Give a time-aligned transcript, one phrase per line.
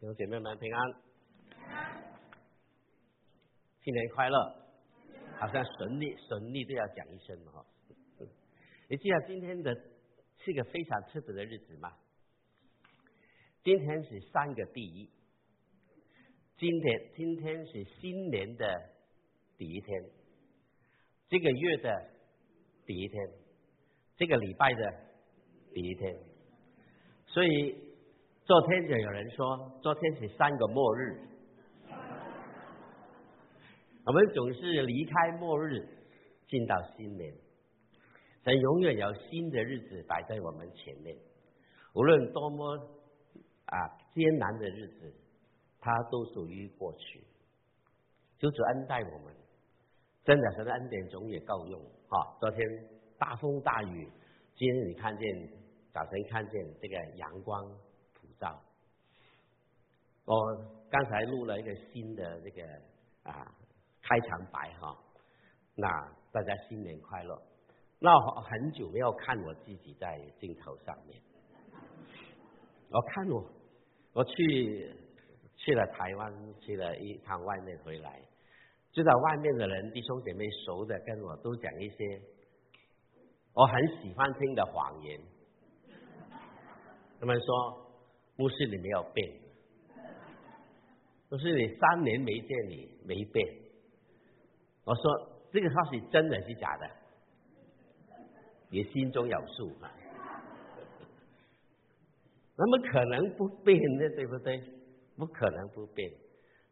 [0.00, 0.94] 弟兄姐妹们平安，
[3.84, 4.56] 新年快乐！
[5.38, 7.62] 好像顺利顺利都要讲一声哈。
[8.88, 9.74] 你记得今天的
[10.38, 11.92] 是一个非常特别的日子吗？
[13.62, 15.10] 今天是三个第一，
[16.56, 18.66] 今天今天是新年的
[19.58, 20.10] 第一天，
[21.28, 22.10] 这个月的
[22.86, 23.30] 第一天，
[24.16, 24.94] 这个礼拜的
[25.74, 26.18] 第一天，
[27.26, 27.89] 所以。
[28.50, 31.20] 昨天就有人说，昨天是三个末日。
[34.04, 35.86] 我们总是离开末日，
[36.48, 37.32] 进到新年，
[38.42, 41.16] 神永远有新的日子摆在我们前面。
[41.94, 42.76] 无论多么
[43.66, 45.14] 啊艰难的日子，
[45.78, 47.20] 它都属于过去。
[48.40, 49.32] 求主恩待我们，
[50.24, 52.36] 真的神的恩典总也够用哈。
[52.40, 52.66] 昨天
[53.16, 54.08] 大风大雨，
[54.56, 55.48] 今天你看见
[55.92, 57.64] 早晨看见这个阳光。
[58.40, 58.58] 照，
[60.24, 60.34] 我
[60.90, 62.62] 刚才录了一个新的这个
[63.22, 63.46] 啊
[64.00, 64.96] 开场白哈，
[65.76, 65.86] 那
[66.32, 67.40] 大家新年快乐。
[67.98, 71.20] 那我很久没有看我自己在镜头上面，
[72.90, 73.44] 我看我
[74.14, 74.96] 我去
[75.56, 78.22] 去了台湾，去了一趟外面回来，
[78.90, 82.22] 就在外面的人弟兄姐妹熟的跟我都讲一些
[83.52, 85.20] 我很喜欢听的谎言，
[87.20, 87.89] 他们说。
[88.40, 89.30] 不是你没有变，
[91.28, 93.46] 不是你三年没见你没变。
[94.82, 95.02] 我说
[95.52, 96.90] 这个话是真的是假的，
[98.70, 99.92] 你心中有数啊。
[102.56, 104.58] 那么可能不变的，对不对？
[105.18, 106.10] 不可能不变。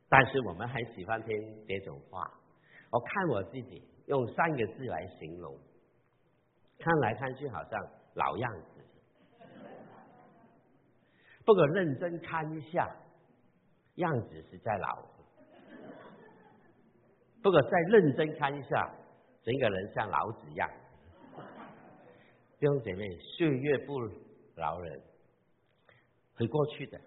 [0.08, 1.30] 但是我们很喜欢听
[1.66, 2.22] 这种话。
[2.90, 5.54] 我看我自己用三个字来形容，
[6.78, 7.78] 看来看去好像
[8.14, 8.77] 老样子。
[11.48, 12.94] 不过认真看一下，
[13.94, 15.02] 样子是在老；
[17.42, 18.94] 不过再认真看一下，
[19.42, 20.70] 整个人像老子一样。
[22.58, 23.98] 弟兄姐妹，岁月不
[24.56, 25.00] 饶人，
[26.34, 27.00] 会过去的。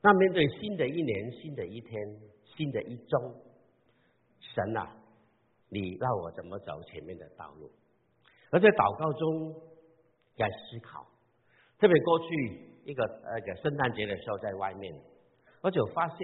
[0.00, 1.92] 那面对新的一年、新的一天、
[2.56, 3.34] 新的一周，
[4.40, 4.96] 神啊，
[5.68, 7.70] 你让我怎么走前面的道路？
[8.52, 9.52] 而在祷告中，
[10.34, 11.06] 在思考，
[11.78, 12.67] 特别过去。
[12.88, 14.94] 一个那个圣诞节的时候，在外面，
[15.60, 16.18] 我就发现，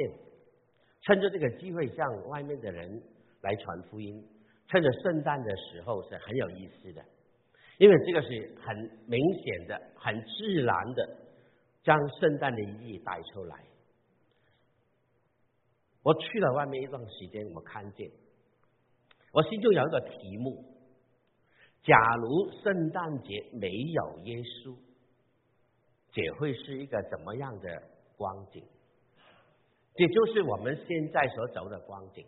[1.02, 3.02] 趁着这个机会向外面的人
[3.42, 4.26] 来传福音，
[4.68, 7.04] 趁着圣诞的时候是很有意思的，
[7.76, 8.74] 因为这个是很
[9.06, 11.18] 明显的、很自然的，
[11.82, 13.62] 将圣诞的意义带出来。
[16.02, 18.10] 我去了外面一段时间，我看见，
[19.34, 20.64] 我心中有一个题目：
[21.82, 24.74] 假如圣诞节没有耶稣。
[26.14, 27.82] 也会是一个怎么样的
[28.16, 28.64] 光景？
[29.94, 32.26] 这就是我们现在所走的光景。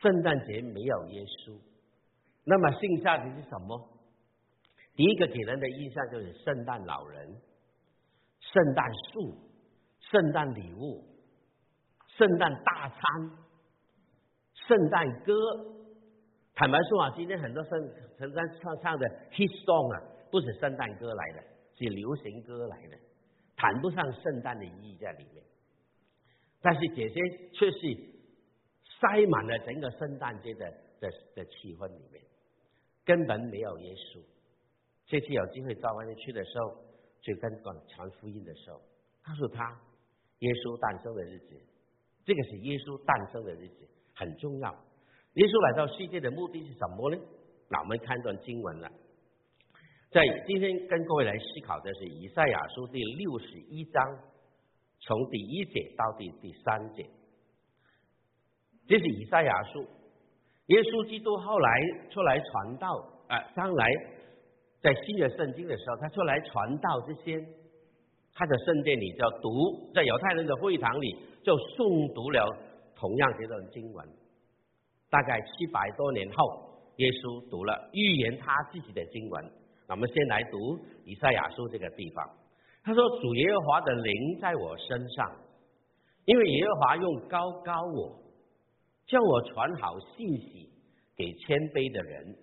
[0.00, 1.58] 圣诞节没有耶稣，
[2.44, 3.88] 那么剩下的是什么？
[4.94, 7.26] 第一个给人的印象就是圣诞老人、
[8.40, 9.34] 圣诞树、
[10.00, 11.04] 圣诞礼物、
[12.16, 13.00] 圣诞大餐、
[14.54, 15.34] 圣诞歌。
[16.54, 17.70] 坦白说啊，今天很多圣
[18.18, 21.57] 圣诞唱唱的 hit song 啊，不是圣诞歌来的。
[21.78, 22.98] 是流行歌来的，
[23.56, 25.44] 谈不上圣诞的意义在里面，
[26.60, 27.20] 但是这些
[27.52, 27.78] 却是
[29.00, 30.68] 塞满了整个圣诞节的
[31.00, 32.20] 的的气氛里面，
[33.04, 34.20] 根本没有耶稣。
[35.06, 36.76] 这次有机会到外面去的时候，
[37.22, 38.82] 就跟广传福音的时候，
[39.22, 39.80] 告诉他
[40.40, 41.56] 耶稣诞生的日子，
[42.24, 44.70] 这个是耶稣诞生的日子很重要。
[45.34, 47.22] 耶稣来到世界的目的是什么呢？
[47.68, 48.90] 那我们看一段经文了。
[50.10, 54.02] 在今天跟各位来思考的是以赛亚书第六十一章，
[55.00, 57.04] 从第一节到第第三节，
[58.86, 59.86] 这是以赛亚书。
[60.68, 61.70] 耶稣基督后来
[62.10, 62.96] 出来传道，
[63.28, 63.86] 啊，将来
[64.80, 67.46] 在新的圣经的时候，他出来传道之前，
[68.32, 72.48] 他的圣殿里就读，在犹太人的会堂里就诵读了
[72.96, 74.08] 同样这段经文。
[75.10, 79.57] 大概七百多年后，耶稣读了预言他自己的经文。
[79.88, 82.22] 我们先来读以赛亚书这个地方。
[82.84, 85.36] 他说：“主耶和华的灵在我身上，
[86.26, 88.20] 因为耶和华用高高我，
[89.06, 90.70] 叫我传好信息
[91.16, 92.36] 给谦卑的人。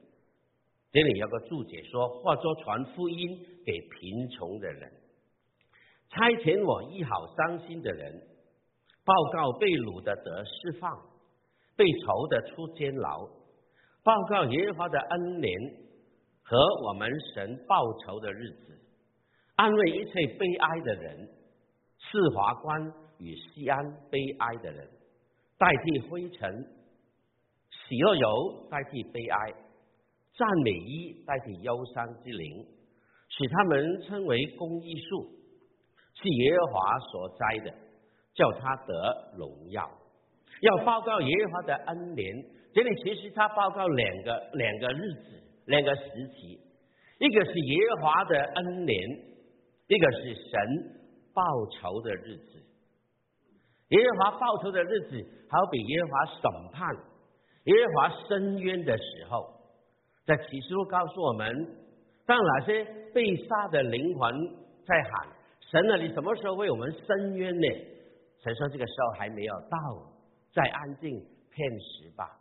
[0.91, 4.91] 这里有个注解说，或说传福音给贫穷的人，
[6.09, 8.21] 差遣我医好伤心的人，
[9.05, 10.99] 报告被掳的得释放，
[11.75, 13.27] 被囚的出监牢，
[14.03, 15.51] 报告耶和华的恩年。”
[16.47, 18.79] 和我们神报仇的日子，
[19.55, 21.27] 安慰一切悲哀的人，
[21.97, 24.87] 赐华冠与西安悲哀的人，
[25.57, 26.53] 代替灰尘；
[27.71, 29.51] 喜乐油代替悲哀；
[30.37, 32.63] 赞美衣代替忧伤之灵，
[33.27, 35.27] 使他们称为公益树，
[36.13, 37.73] 是耶和华所栽的，
[38.35, 39.89] 叫他得荣耀。
[40.61, 46.59] 要报告耶和华的恩年，这里其实他报告两个两个日子，两个时期，
[47.19, 48.97] 一个是耶和华的恩年，
[49.87, 50.59] 一个是神
[51.33, 52.63] 报仇的日子。
[53.89, 56.41] 耶和华报仇的日子，好比耶和华审
[56.71, 56.95] 判、
[57.65, 59.45] 耶和华伸冤的时候，
[60.25, 61.47] 在启示录告诉我们，
[62.25, 62.83] 当哪些
[63.13, 64.33] 被杀的灵魂
[64.85, 65.27] 在喊
[65.71, 67.67] ：“神啊，你什么时候为我们伸冤呢？”
[68.43, 69.77] 神说：“这个时候还没有到。”
[70.53, 71.11] 再安静
[71.51, 72.39] 片时吧。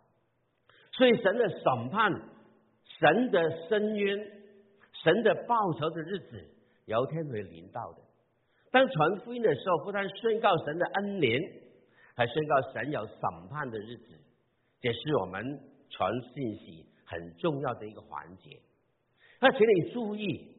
[0.93, 2.13] 所以神的审判、
[2.99, 4.19] 神的深渊、
[5.03, 6.45] 神的报仇的日子，
[6.87, 7.99] 有一天会临到的。
[8.71, 11.41] 当传福音的时候，不但宣告神的恩怜，
[12.17, 14.15] 还宣告神有审判的日子，
[14.81, 15.61] 这是我们
[15.91, 18.59] 传信息很重要的一个环节。
[19.41, 20.57] 那请你注意，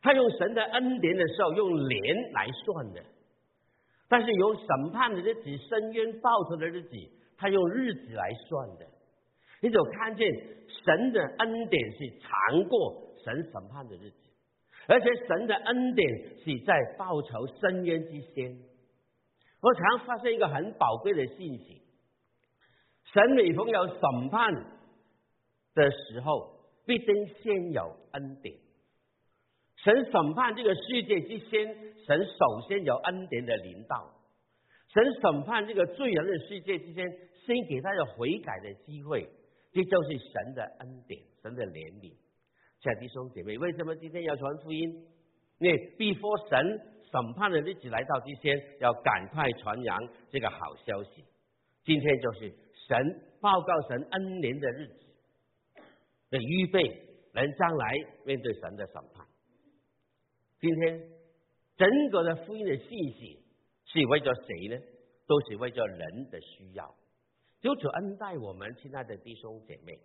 [0.00, 3.02] 他用神的恩典的时候，用年来算的。
[4.08, 6.90] 但是有审判的日子、深渊报仇的日子，
[7.36, 8.86] 他用日子来算的。
[9.60, 10.26] 你就看见
[10.88, 14.16] 神的恩典是长过神审判的日子，
[14.86, 16.08] 而且神的恩典
[16.38, 18.56] 是在报仇深渊之先。
[19.60, 21.82] 我常发现一个很宝贵的信息：
[23.12, 24.54] 神每逢有审判
[25.74, 26.54] 的时候，
[26.86, 28.56] 必定先有恩典。
[29.76, 31.66] 神审判这个世界之先，
[32.06, 34.10] 神首先有恩典的领导。
[34.94, 37.06] 神审判这个罪人的世界之先，
[37.44, 39.28] 先给他有悔改的机会，
[39.78, 42.10] 这就是神的恩典，神的怜悯。
[42.80, 45.06] 亲爱的弟兄姐妹，为什么今天要传福音？
[45.60, 46.58] 因为必佛神
[47.08, 49.96] 审判的日子来到之前，要赶快传扬
[50.30, 51.22] 这个好消息。
[51.84, 52.52] 今天就是
[52.88, 54.94] 神报告神恩典的日子
[56.30, 56.82] 的预备，
[57.32, 57.94] 人将来
[58.24, 59.24] 面对神的审判。
[60.58, 61.00] 今天
[61.76, 63.44] 整个的福音的信息
[63.84, 64.76] 是为着谁呢？
[65.28, 66.92] 都是为着人的需要。
[67.60, 69.98] 就主恩待我们亲爱的弟兄姐妹，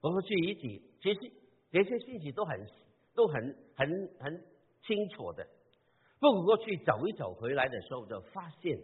[0.00, 1.32] 我们去一起，其实
[1.70, 2.66] 这些信息都很
[3.14, 3.88] 都很很
[4.20, 4.44] 很
[4.82, 5.46] 清楚的。
[6.20, 8.78] 不过去走一走回来的时候，就发现，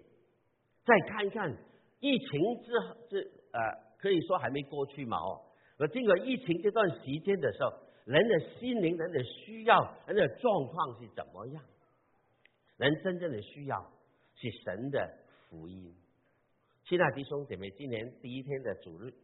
[0.84, 1.56] 再看看
[2.00, 3.60] 疫情之后，这呃
[3.98, 5.40] 可以说还没过去嘛哦。
[5.78, 7.72] 而经过疫情这段时间的时候。
[8.04, 11.62] 人的心灵、人的需要、人的状况是怎么样？
[12.76, 13.92] 人真正的需要
[14.34, 15.08] 是神的
[15.48, 15.94] 福音。
[16.92, 19.14] 亲爱的弟兄姐妹，今年第一天的主日，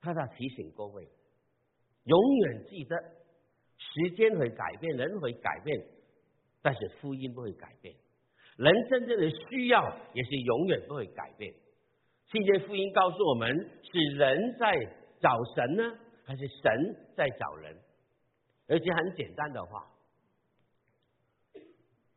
[0.00, 1.08] 他在提醒各位，
[2.02, 2.96] 永远记得
[3.76, 5.80] 时间会改变，人会改变，
[6.60, 7.94] 但是福音不会改变。
[8.56, 11.54] 人真正的需要也是永远不会改变。
[12.32, 14.74] 今天福音告诉我们，是人在
[15.20, 17.76] 找神呢，还是神在找人？
[18.66, 19.88] 而且很简单的话，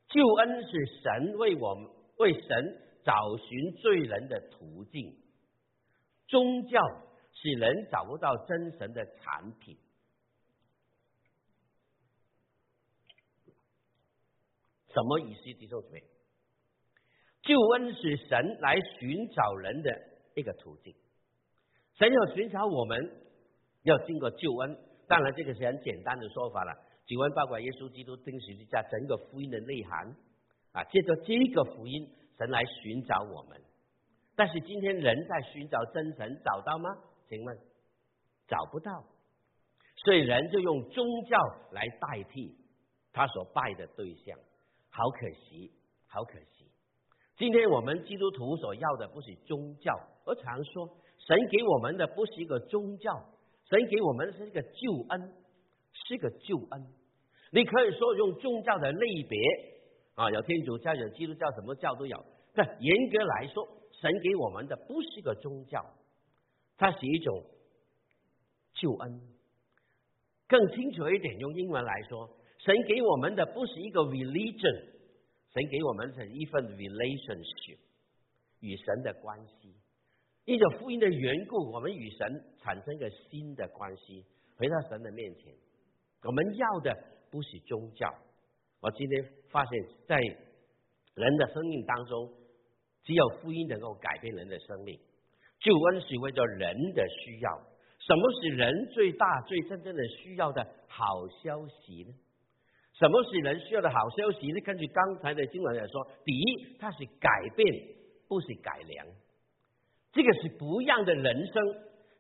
[0.08, 1.88] 救恩是神为我们
[2.18, 5.16] 为神找寻罪人的途径，
[6.28, 6.80] 宗教
[7.34, 9.78] 是人找不到真神的产品。
[14.94, 15.42] 什么意思？
[15.58, 16.04] 弟兄姊妹，
[17.44, 19.90] 救恩是神来寻找人的
[20.36, 20.94] 一个途径，
[21.94, 23.16] 神要寻找我们，
[23.84, 24.78] 要经过救恩。
[25.08, 26.74] 当然，这个是很简单的说法了。
[27.06, 30.16] 请问，包括耶稣基督钉十字架整个福音的内涵
[30.74, 32.10] 啊，借着这个福音，
[32.42, 33.62] 神来寻找我们。
[34.36, 36.90] 但是今天人在寻找真神，找到吗？
[37.30, 37.56] 请问，
[38.48, 39.04] 找不到。
[39.98, 41.38] 所以人就用宗教
[41.72, 42.58] 来代替
[43.14, 44.36] 他所拜的对象，
[44.90, 45.72] 好可惜，
[46.08, 46.66] 好可惜。
[47.38, 49.96] 今天我们基督徒所要的不是宗教，
[50.26, 53.24] 我常说，神给我们的不是一个宗教。
[53.66, 55.34] 神给我们的是一个救恩，
[55.94, 56.88] 是个救恩。
[57.52, 59.40] 你可以说用宗教的类别
[60.16, 62.26] 啊，有天主教，有基督教，什么教都有。
[62.54, 63.68] 但严格来说，
[64.02, 65.86] 神给我们的不是一个宗教，
[66.78, 67.44] 它是一种
[68.74, 69.22] 救恩。
[70.48, 74.86] 更清楚一点，用英文来说，神给我们的不是一个 religion，
[75.54, 77.78] 神给我们是一份 relationship，
[78.60, 79.74] 与神的关系。
[80.46, 84.26] 因着福音的缘故，我们与神产生一个新的关系，
[84.58, 85.54] 回到神的面前。
[86.24, 86.94] 我们要的
[87.30, 88.14] 不是宗教。
[88.82, 92.34] 我今天发现，在人的生命当中，
[93.04, 95.00] 只有福音能够改变人的生命。
[95.60, 97.62] 救恩是为了人的需要。
[98.00, 101.06] 什么是人最大、最真正的需要的好
[101.44, 102.14] 消息呢？
[102.94, 104.52] 什么是人需要的好消息？
[104.52, 107.68] 你根据刚才的经文来说，第一，它是改变，
[108.28, 109.08] 不是改良。
[110.12, 111.64] 这个是不一样的人生。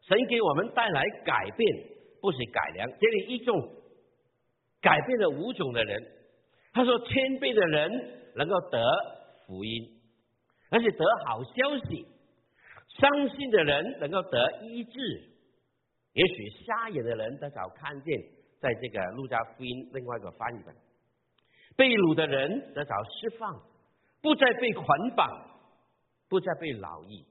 [0.07, 1.83] 神给我们带来改变，
[2.21, 2.89] 不是改良。
[2.99, 3.75] 这里一种
[4.81, 6.01] 改变了五种的人。
[6.73, 8.83] 他说，谦卑的人能够得
[9.45, 10.00] 福音，
[10.71, 12.07] 而且得好消息；
[12.87, 15.21] 伤心的人能够得医治，
[16.13, 18.19] 也许瞎眼的人得早看见。
[18.61, 20.75] 在这个路加福音另外一个翻译本，
[21.75, 23.59] 被掳的人得早释放，
[24.21, 24.85] 不再被捆
[25.15, 25.59] 绑，
[26.29, 27.25] 不再被劳役，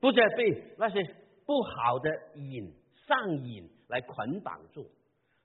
[0.00, 1.02] 不再被那些
[1.44, 2.72] 不好的瘾
[3.06, 4.90] 上瘾来捆绑住。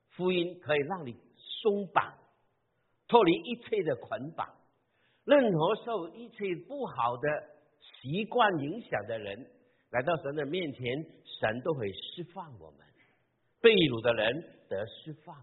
[0.08, 2.14] 福音可以让你松绑，
[3.06, 4.48] 脱离一切的捆绑。
[5.30, 7.28] 任何受一切不好的
[8.02, 9.46] 习惯影响的人，
[9.90, 10.82] 来到神的面前，
[11.24, 12.80] 神都会释放我们。
[13.60, 15.36] 被掳的人得释放，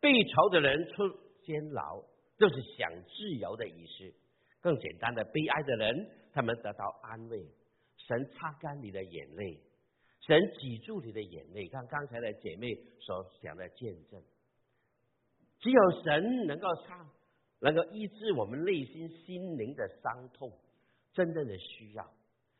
[0.00, 1.06] 被囚的人出
[1.44, 2.02] 监牢，
[2.38, 4.10] 就是想自由的意思。
[4.62, 7.38] 更简单的，悲哀的人他们得到安慰，
[7.98, 9.60] 神擦干你的眼泪，
[10.26, 11.68] 神挤住你的眼泪。
[11.68, 14.22] 看刚才的姐妹所讲的见证，
[15.58, 17.06] 只有神能够擦，
[17.60, 20.52] 能够医治我们内心心灵的伤痛。
[21.12, 22.10] 真正的需要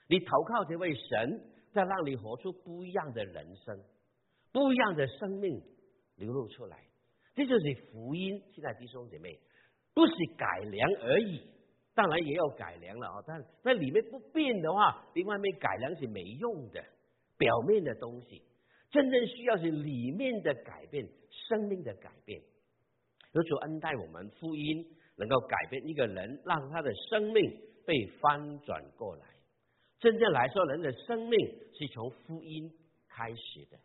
[0.09, 1.41] 你投靠这位神，
[1.73, 3.79] 再让你活出不一样的人生。
[4.53, 5.63] 不一样的生命
[6.17, 6.79] 流露出来，
[7.35, 8.43] 这就是福音。
[8.55, 9.39] 现在弟兄姐妹，
[9.93, 11.43] 不是改良而已，
[11.95, 13.23] 当然也要改良了啊。
[13.27, 16.83] 但那里面不变的话，你外面改良是没用的。
[17.39, 18.43] 表面的东西，
[18.91, 21.07] 真正需要是里面的改变，
[21.49, 22.41] 生命的改变。
[23.37, 24.83] 有主恩待我们，福音
[25.17, 29.27] 能够改变一个人，让他的生命被翻转过来。
[30.01, 31.39] 真正来说，人的生命
[31.75, 32.73] 是从福音
[33.07, 33.79] 开始的。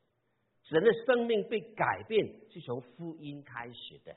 [0.70, 4.15] 人的生命被改变是从福音开始的。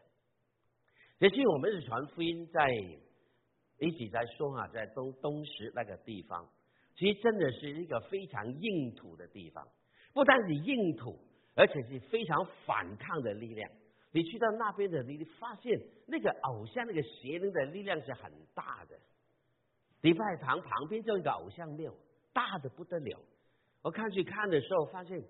[1.19, 2.71] 也许我们是传福音，在
[3.81, 6.49] 一起在说啊，在东东石那个地方，
[6.95, 9.67] 其实真的是一个非常硬土的地方。
[10.13, 11.19] 不单是硬土，
[11.57, 13.69] 而且是非常反抗的力量。
[14.15, 18.99] 你去到那边的，你发现那个偶像那个邪灵的力量是很大的。
[20.01, 21.93] 礼拜堂旁边就一个偶像庙，
[22.33, 23.21] 大的不得了。
[23.83, 25.23] 我看去看的时候，发现。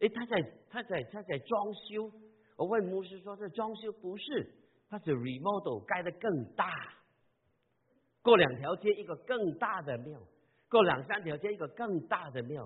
[0.00, 2.10] 哎，他在他在他在装修。
[2.56, 4.52] 我问牧师说：“这装修不是，
[4.88, 6.68] 他是 remodel 盖的更大。
[8.20, 10.18] 过两条街一个更大的庙，
[10.68, 12.64] 过两三条街一个更大的庙，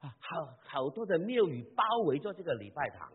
[0.00, 3.08] 啊，好好多的庙宇包围着这个礼拜堂。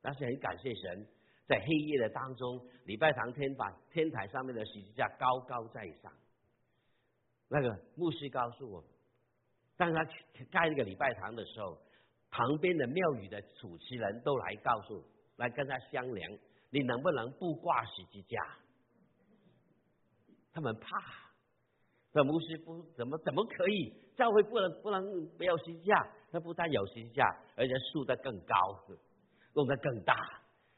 [0.00, 1.08] 但是很感谢神，
[1.46, 6.12] 在黑夜的当中，礼拜堂天板天台上面的十字架高高在上。
[7.48, 8.84] 那个牧师告诉我，
[9.76, 10.04] 当他
[10.50, 11.78] 盖那个礼拜堂的时候。”
[12.28, 15.02] 旁边的庙宇的主持人都来告诉，
[15.36, 16.38] 来跟他商量，
[16.68, 18.38] 你能不能不挂十字架？
[20.52, 21.00] 他们怕，
[22.12, 23.94] 这牧师不怎么怎么可以？
[24.16, 26.06] 教会不能不能没有十字架？
[26.30, 27.24] 他不但有十字架，
[27.56, 28.84] 而且竖得更高，
[29.54, 30.14] 弄得更大。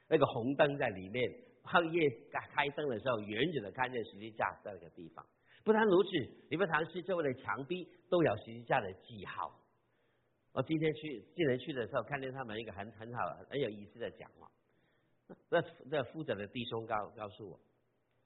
[0.09, 1.31] 那个红灯在里面，
[1.63, 5.25] 黑夜开灯的时候，远远的看见十字架在那个地方。
[5.65, 6.11] 不但如此，
[6.49, 9.53] 礼拜堂四周围的墙壁都有十字架的记号。
[10.53, 14.51] 我今天去，今天去的时候，看见他们一个很很好、很有意思的讲话。
[15.51, 17.61] 那那负责的弟兄告告诉我，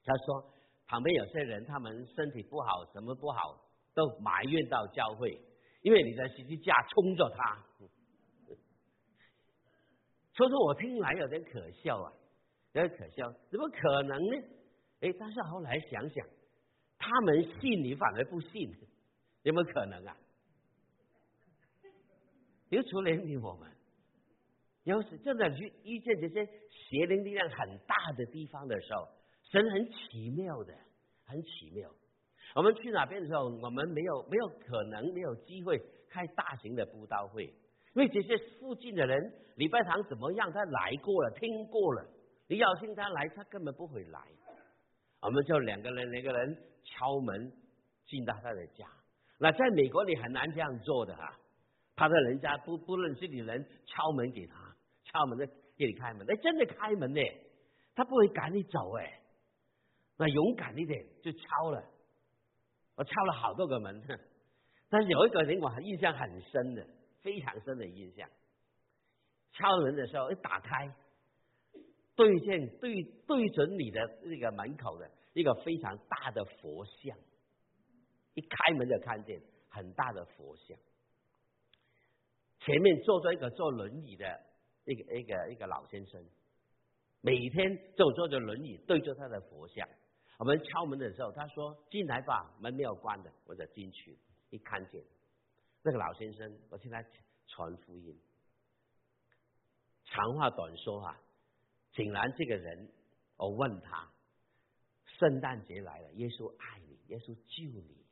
[0.05, 0.53] 他说
[0.87, 3.59] 旁边有些人，他们身体不好，什么不好，
[3.93, 5.37] 都埋怨到教会，
[5.81, 7.65] 因为你的十字架冲着他。
[10.33, 12.11] 说说我听来有点可笑啊，
[12.73, 14.47] 有点可笑，怎么可能呢？
[15.01, 16.25] 哎，但是后来想想，
[16.97, 18.73] 他们信你反而不信，
[19.43, 20.17] 有没有可能啊？
[22.69, 23.69] 有主怜悯我们，
[24.83, 29.07] 有时真的遇遇见这些邪灵力量很大的地方的时候，
[29.51, 30.73] 神很奇妙的，
[31.25, 31.87] 很奇妙。
[32.55, 37.53] 我们去哪边的时候，我们没有没有可能没有机会开大型的布道会，
[37.93, 42.05] 因为这些附近的人礼拜堂怎么样，他来过了，听过了，
[42.47, 44.19] 你邀请他来，他根本不会来。
[45.21, 47.51] 我们就两个人，两个人敲门
[48.05, 48.87] 进到他的家。
[49.39, 51.39] 那在美国你很难这样做的啊。
[51.95, 54.55] 他在人家不不认识你人敲门给他，
[55.03, 55.45] 敲门的
[55.77, 57.21] 给你开门，哎，真的开门呢，
[57.93, 59.19] 他不会赶你走哎，
[60.17, 61.83] 那勇敢一点就敲了，
[62.95, 64.01] 我敲了好多个门，
[64.89, 66.83] 但是有一个人我印象很深的，
[67.23, 68.29] 非常深的印象，
[69.53, 70.93] 敲门的时候一打开，
[72.15, 77.17] 对见对对准你的那个门口的一个非常大的佛像，
[78.35, 80.77] 一开门就看见很大的佛像。
[82.59, 84.39] 前面坐着一个坐轮椅的
[84.85, 86.23] 一个一个一个老先生，
[87.21, 89.87] 每天就坐着轮椅对着他的佛像。
[90.39, 94.17] 我们敲门的时候，他说：“进来吧，门没有关的。”我就进去，
[94.49, 95.01] 一看见
[95.83, 97.03] 那个老先生，我听他
[97.47, 98.17] 传福音。
[100.05, 101.21] 长话短说啊，
[101.91, 102.89] 竟然这个人，
[103.35, 104.09] 我问他
[105.19, 108.05] ：“圣诞节来了，耶稣爱你，耶稣救你，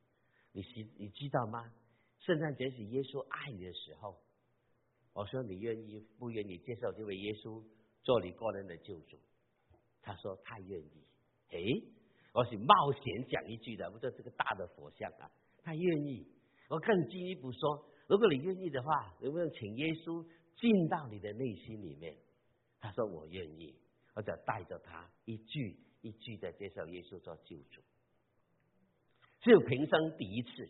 [0.52, 1.74] 你知你知道吗？
[2.20, 4.22] 圣诞节是耶稣爱你的时候。”
[5.14, 7.64] 我说：“你愿意不愿意接受这位耶稣
[8.04, 9.18] 做你个人的救主？”
[10.04, 11.08] 他说：“他愿意。”
[11.52, 11.84] 诶。
[12.34, 15.30] 我是冒险讲一句的，我说这个大的佛像啊，
[15.64, 16.26] 他愿意。
[16.72, 20.26] 我更进一步说，如果你愿意的话，能不能请耶稣
[20.56, 22.16] 进到你的内心里面？
[22.80, 23.76] 他说我愿意，
[24.16, 27.82] 我就带着他一句一句的介绍耶稣做救主。
[29.42, 30.70] 只有平生第一次，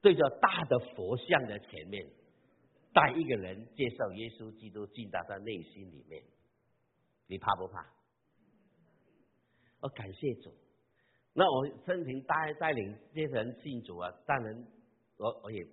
[0.00, 2.10] 对着大的佛像的前面，
[2.94, 6.24] 带一个人介绍耶稣基督进到他内心里面，
[7.26, 7.86] 你怕不怕？
[9.80, 10.50] 我感谢主，
[11.34, 14.66] 那我生平带带领这些人信主啊，当然
[15.16, 15.66] 我我也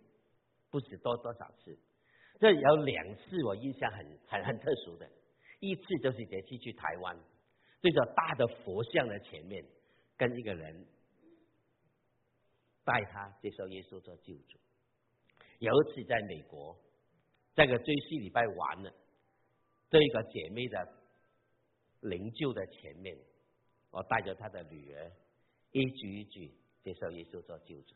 [0.70, 1.78] 不止多多少次，
[2.40, 5.10] 这有两次我印象很很很特殊的，
[5.60, 7.18] 一次就是这次去台湾，
[7.82, 9.66] 对着大的佛像的前面，
[10.18, 10.86] 跟一个人
[12.84, 14.58] 带他接受耶稣做救主；
[15.60, 16.78] 有一次在美国，
[17.54, 18.94] 在个追思礼拜完了，
[19.90, 20.94] 这一个姐妹的
[22.02, 23.18] 灵柩的前面。
[23.94, 25.12] 我带着他的女儿
[25.74, 26.50] 一句一句
[26.82, 27.94] 接受耶稣做救主，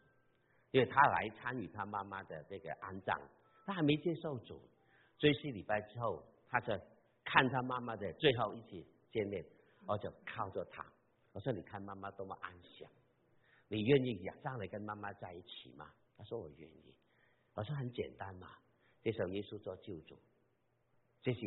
[0.76, 3.18] 因为他来参与他妈妈的这个安葬，
[3.66, 4.60] 他还没接受主，
[5.18, 6.78] 追思礼拜之后，他就
[7.24, 9.42] 看他妈妈的最后一次见面，
[9.88, 10.86] 我就靠着他，
[11.32, 12.92] 我说你看妈妈多么安详，
[13.70, 15.90] 你愿意仰上来跟妈妈在一起吗？
[16.18, 16.94] 他说我愿意，
[17.54, 18.50] 我说很简单嘛，
[19.02, 20.20] 接受耶稣做救主，
[21.22, 21.40] 这是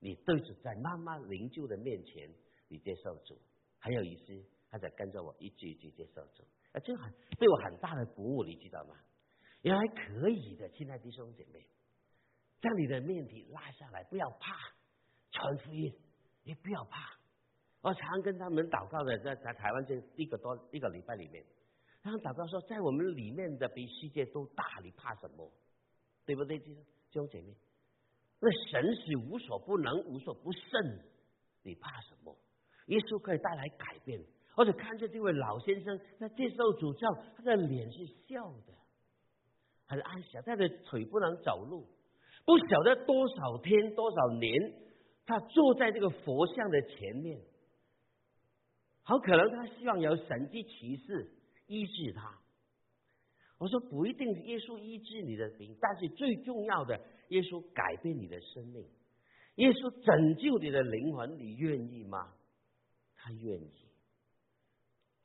[0.00, 2.30] 你对着在妈妈灵柩的面前，
[2.68, 3.40] 你接受主。
[3.78, 6.44] 很有意思，他在跟着我一句一句接受主，
[6.80, 8.96] 这很对我很大的鼓舞，你知道吗？
[9.62, 11.66] 原来可以的，亲爱的弟兄姐妹，
[12.60, 14.54] 将你的面皮拉下来，不要怕
[15.32, 15.92] 传福音，
[16.44, 17.16] 你不要怕。
[17.82, 21.44] 我常跟他们祷告的，在在台湾这一个多一个礼拜里面，
[22.02, 25.52] 他们祷告说，在我们里面的比世界都大，你怕什么？
[26.24, 26.76] 对不对，弟
[27.12, 27.56] 兄姐妹？
[28.40, 30.98] 那神是无所不能、无所不胜，
[31.62, 32.36] 你怕什么？
[32.86, 34.20] 耶稣可以带来改变，
[34.56, 38.72] 而且看着这位老先生在接受主教，他的脸是笑的，
[39.86, 40.42] 很安详。
[40.44, 41.86] 他的腿不能走路，
[42.44, 44.72] 不晓得多少天多少年，
[45.26, 47.40] 他坐在这个佛像的前面，
[49.02, 51.30] 好可能他希望有神迹奇事
[51.66, 52.40] 医治他。
[53.58, 58.86] 我说不一定耶稣医治你的病，但是最重要的，耶稣改变你的生命，
[59.56, 62.32] 耶稣拯救你的灵魂，你愿意吗？
[63.14, 63.85] 他愿意，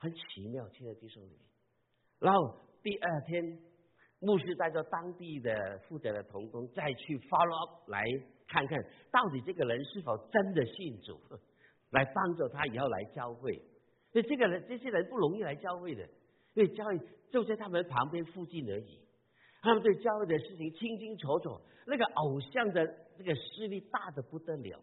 [0.01, 1.29] 很奇妙，亲爱的弟兄妹。
[2.19, 3.59] 然后第二天，
[4.19, 8.03] 牧师带着当地的负责的同工再去 follow up 来
[8.47, 8.79] 看看
[9.11, 11.21] 到底这个人是否真的信主，
[11.91, 13.53] 来帮助他以后来教会。
[14.11, 16.01] 所以这个人这些人不容易来教会的，
[16.55, 18.99] 因为教会就在他们旁边附近而已。
[19.61, 22.83] 他们对教会的事情清清楚楚，那个偶像的
[23.19, 24.79] 那个势力大的不得了。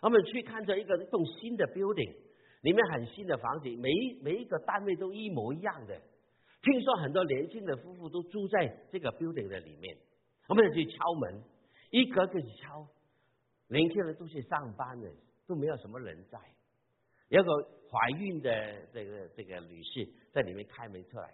[0.00, 2.27] 他们去看着一个一栋新的 building。
[2.62, 6.00] 里面很新的房子，每一每一个单位都一模一样的。
[6.60, 9.96] 听说很多年轻的夫妇都住在这个 building 的里面。
[10.48, 11.40] 我们去敲门，
[11.90, 12.84] 一个个去敲，
[13.68, 15.08] 年轻人都去上班的，
[15.46, 16.38] 都没有什么人在。
[17.28, 17.52] 有个
[17.88, 18.50] 怀孕的
[18.92, 21.32] 这个这个女士在里面开门出来，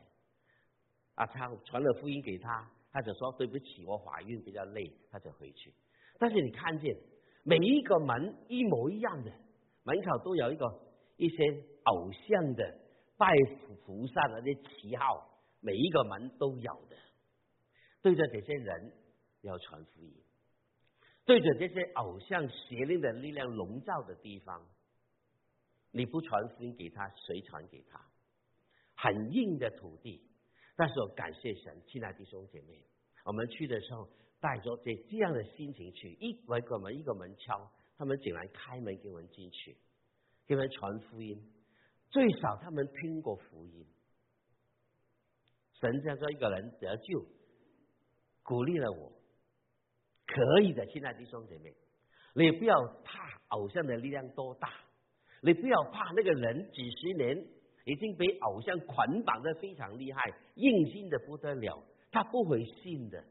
[1.15, 5.73] 啊，他传了福音给她，她就说对不起，我怀孕比较累，她就回去。
[6.19, 6.95] 但是你看见
[7.45, 9.33] 每一个门一模一样的，
[9.85, 10.84] 门口都有一个。
[11.17, 11.37] 一些
[11.85, 12.81] 偶像的
[13.17, 13.35] 拜
[13.85, 16.97] 菩萨的那旗号，每一个门都有的。
[18.03, 18.93] 对着这些人
[19.43, 20.15] 要传福音，
[21.25, 24.67] 对着这些偶像邪灵的力量笼罩的地方，
[25.91, 28.01] 你不传福音给他，谁传给他？
[28.95, 30.23] 很硬的土地，
[30.77, 32.85] 但是我感谢神，亲爱的弟兄姐妹，
[33.25, 34.09] 我们去的时候
[34.41, 39.77] 带着这这样的心情去，一个门一个门敲，他们竟然开门给我们进去。
[40.47, 41.43] 给他们传福音，
[42.11, 43.87] 最少他们听过福音。
[45.81, 47.25] 神这样说，一个人得救，
[48.43, 49.13] 鼓励了我，
[50.27, 51.75] 可以的，亲爱的弟兄姐妹，
[52.35, 54.71] 你不要怕偶像的力量多大，
[55.43, 57.37] 你不要怕那个人几十年
[57.85, 60.23] 已经被偶像捆绑的非常厉害，
[60.57, 63.25] 硬心的不得了，他不会信的。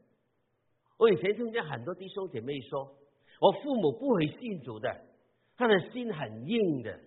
[0.96, 2.96] 我以前听见很多弟兄姐妹说，
[3.40, 5.13] 我父母不会信主的。
[5.56, 7.00] 他的心很硬的，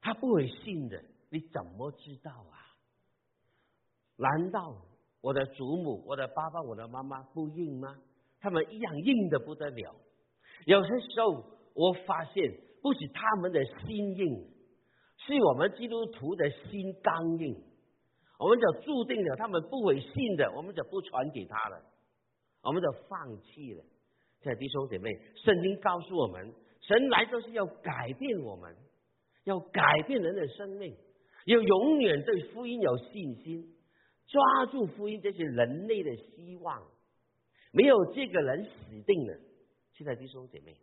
[0.00, 2.56] 他不会信的，你怎么知道啊？
[4.16, 4.76] 难道
[5.20, 7.96] 我的祖母、我的爸爸、我的妈妈不硬吗？
[8.40, 9.94] 他们一样硬的不得了。
[10.64, 14.48] 有些时候，我发现不是他们的心硬，
[15.18, 17.62] 是我们基督徒的心刚硬。
[18.38, 21.82] 我们就注定了他们不会信的，我们就不传给他了，
[22.62, 23.84] 我们就放弃了。
[24.42, 26.52] 在弟兄姐妹，圣经告诉我们，
[26.86, 28.76] 神来就是要改变我们，
[29.44, 30.96] 要改变人的生命，
[31.46, 33.74] 要永远对福音有信心，
[34.26, 36.82] 抓住福音，这是人类的希望。
[37.72, 39.38] 没有这个人死定了。
[39.94, 40.76] 现在弟兄姐妹，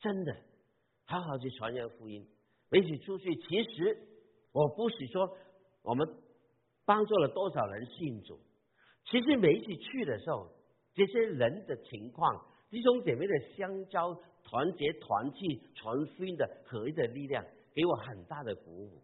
[0.00, 0.36] 真的
[1.04, 2.26] 好好去传扬福音，
[2.72, 3.34] 一起出去。
[3.34, 3.98] 其实
[4.52, 5.36] 我不是说
[5.82, 6.08] 我们。
[6.86, 8.40] 帮助了多少人信主？
[9.04, 10.50] 其实每一次去的时候，
[10.92, 14.12] 这些人的情况，弟兄姐妹的相交、
[14.50, 19.00] 团结、团聚、传福音的合一的力量，给我很大的鼓舞。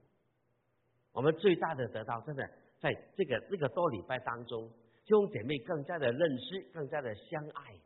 [1.12, 2.42] 我们最大的得到，真的
[2.80, 4.68] 在这个这个多礼拜当中，
[5.04, 7.78] 弟兄姐妹更加的认识，更加的相爱，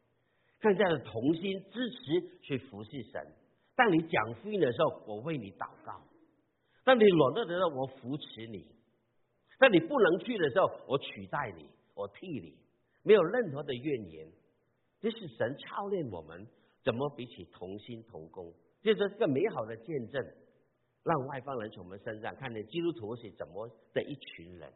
[0.59, 3.27] 更加的同心支持去服侍神。
[3.77, 6.01] 当你讲福音的时候，我为你祷告；
[6.83, 8.67] 当你软弱的时候，我扶持你。
[9.59, 12.57] 当你不能去的时候，我取代你，我替你，
[13.03, 14.33] 没有任何的怨言。
[15.03, 16.47] 这是神操练我们
[16.83, 20.25] 怎么彼此同心同工，这是个美好的见证，
[21.05, 24.73] 让外方人从我们身上看见基督徒是怎么的一群人。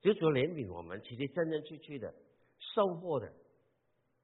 [0.00, 2.12] 就主怜悯我们，其实真真切切的
[2.58, 3.32] 收获的，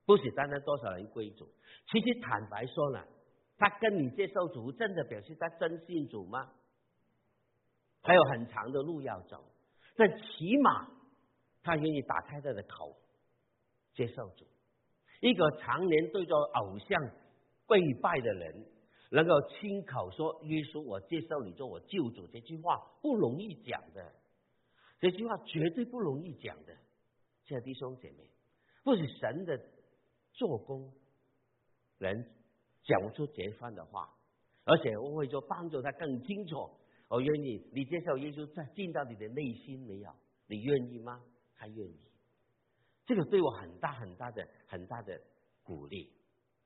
[0.06, 1.48] 不是单单多少人归主。
[1.90, 3.04] 其实坦白说呢，
[3.56, 6.50] 他跟你接受主，真的表示他真信主吗？
[8.02, 9.44] 还有很长的路要走。
[9.96, 10.88] 但起码，
[11.62, 12.96] 他愿意打开他的口，
[13.94, 14.46] 接受主。
[15.20, 17.10] 一个常年对着偶像
[17.66, 18.66] 跪拜的人，
[19.10, 24.12] 能够亲口说“耶稣，我接受你做我救主”这句话，不容易讲的。
[25.00, 26.76] 这句话绝对不容易讲的，
[27.46, 28.24] 亲爱的弟兄姐妹，
[28.82, 29.58] 不是神的
[30.32, 30.92] 做工，
[31.98, 32.30] 人
[32.84, 34.08] 讲不出这番的话，
[34.64, 36.70] 而且我会说帮助他更清楚。
[37.08, 40.10] 我愿意，你接受耶稣再进到你的内心没有？
[40.46, 41.22] 你愿意吗？
[41.56, 41.98] 他愿意，
[43.08, 45.18] 这个对我很大很大的很大的
[45.62, 46.12] 鼓励，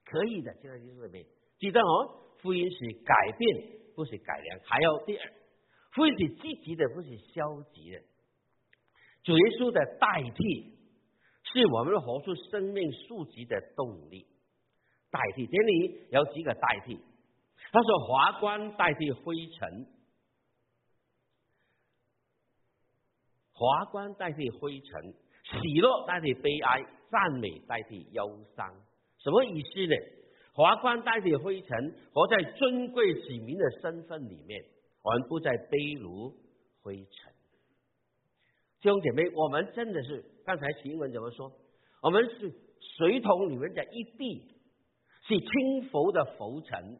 [0.05, 0.52] 可以的。
[0.61, 1.24] 现在就是没
[1.57, 4.61] 记得哦，福音是改变，不是改良。
[4.64, 5.33] 还有第二，
[5.92, 8.02] 福音是积极的，不是消极的。
[9.22, 10.76] 主耶稣的代替，
[11.44, 14.26] 是我们的活出生命数级的动力。
[15.12, 16.98] 代替这里有几个代替，
[17.70, 19.87] 他说华冠代替灰尘。
[23.52, 28.74] 华冠代替灰尘，喜乐代替悲哀，赞美代替忧伤，
[29.18, 29.94] 什么意思呢？
[30.55, 34.62] 华冠代替灰尘，活在尊贵子民的身份里面，
[35.02, 36.35] 我们不再卑如
[36.83, 37.33] 灰尘。
[38.81, 41.52] 弟兄姐妹，我们真的是刚才新闻怎么说？
[42.02, 42.52] 我们是
[42.98, 44.42] 水桶里面的一滴，
[45.26, 46.98] 是轻浮的浮尘，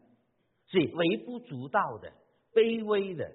[0.68, 2.12] 是微不足道的、
[2.55, 3.31] 卑微的。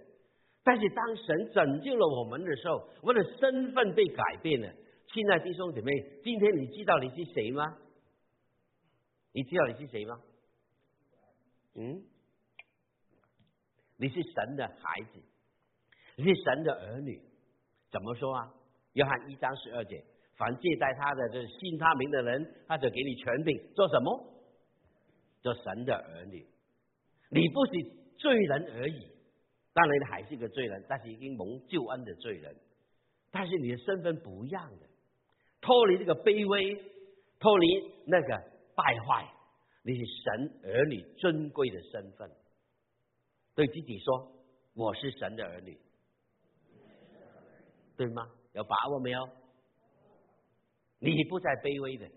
[0.64, 4.74] 但是当神拯救了我们的时候，我们的身份被改变了。
[5.14, 5.92] 亲爱弟兄姐妹，
[6.24, 7.78] 今天你知道你是谁吗？
[9.32, 10.20] 你知道你是谁吗？
[11.76, 12.04] 嗯？
[13.98, 15.20] 你是神的孩子，
[16.18, 17.22] 你是神的儿女。
[17.90, 18.54] 怎么说啊？
[18.94, 20.04] 约翰一章十二节：
[20.36, 24.34] 凡借待他的，就是信他名的人，他就给你权柄，做什么？
[25.42, 26.46] 做神的儿女。
[27.30, 27.72] 你不是
[28.18, 29.08] 罪人而已。
[29.74, 32.56] 当然，你还是个罪人，但是已经蒙救恩的罪人。
[33.32, 34.88] 但是你的身份不一样的，
[35.68, 36.82] 脱离这个卑微，
[37.40, 37.68] 脱离
[38.06, 38.28] 那个
[38.74, 39.30] 败坏，
[39.84, 42.32] 你是神儿女尊贵的身份。
[43.54, 44.32] 对自己说
[44.74, 45.78] ：“我是神的儿女。”
[47.98, 48.32] 对吗？
[48.54, 49.28] 有把握没有？
[51.00, 52.10] 你不再卑微的，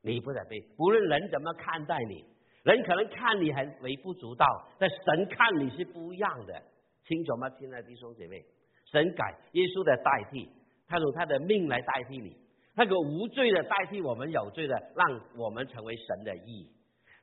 [0.00, 2.24] 你不再卑，不论人怎么看待你。
[2.62, 4.46] 人可能看你还微不足道，
[4.78, 6.62] 但神看你是不一样的，
[7.04, 7.50] 清楚吗？
[7.50, 8.42] 亲爱的弟兄姐妹，
[8.86, 10.48] 神改耶稣的代替，
[10.88, 12.36] 他用他的命来代替你，
[12.74, 16.66] 那个无罪的代替我们有罪的，让我们成为神的义；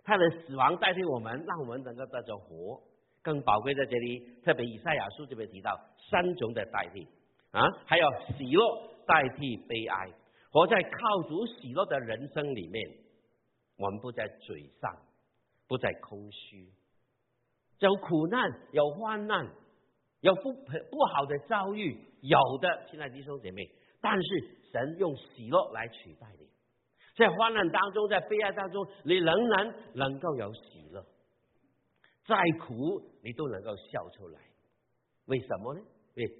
[0.03, 2.81] 他的死亡代替我们，让我们能够得着活。
[3.21, 5.77] 更宝贵在这里，特别以赛亚书这边提到
[6.09, 7.07] 三种的代替
[7.51, 8.61] 啊，还有喜乐
[9.05, 10.11] 代替悲哀，
[10.51, 12.89] 活在靠主喜乐的人生里面，
[13.77, 14.95] 我们不在嘴上。
[15.67, 16.69] 不在空虚，
[17.79, 19.49] 有苦难，有患难，
[20.25, 23.61] 有不不好的遭遇，有的，亲爱的弟兄姐妹，
[24.01, 24.27] 但是
[24.71, 26.47] 神用喜乐来取代你，
[27.15, 31.05] 在患难当中，在悲哀当中，你仍然能够有喜乐。
[32.25, 34.39] 再苦你都能够笑出来。
[35.27, 35.81] 为什么呢？
[36.15, 36.33] 因为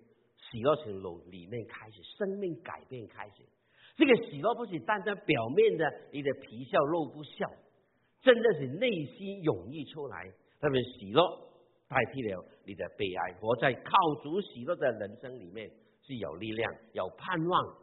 [0.49, 0.91] 喜乐从
[1.29, 3.43] 里面开始，生命改变开始。
[3.95, 7.47] 这个喜乐不是单单表面的，你的皮笑肉不笑，
[8.23, 10.25] 真的是内心涌溢出来。
[10.59, 11.21] 特别喜乐
[11.87, 15.69] 代替了你的悲哀，活在靠主喜乐的人生里面
[16.01, 17.77] 是有力量、有盼望、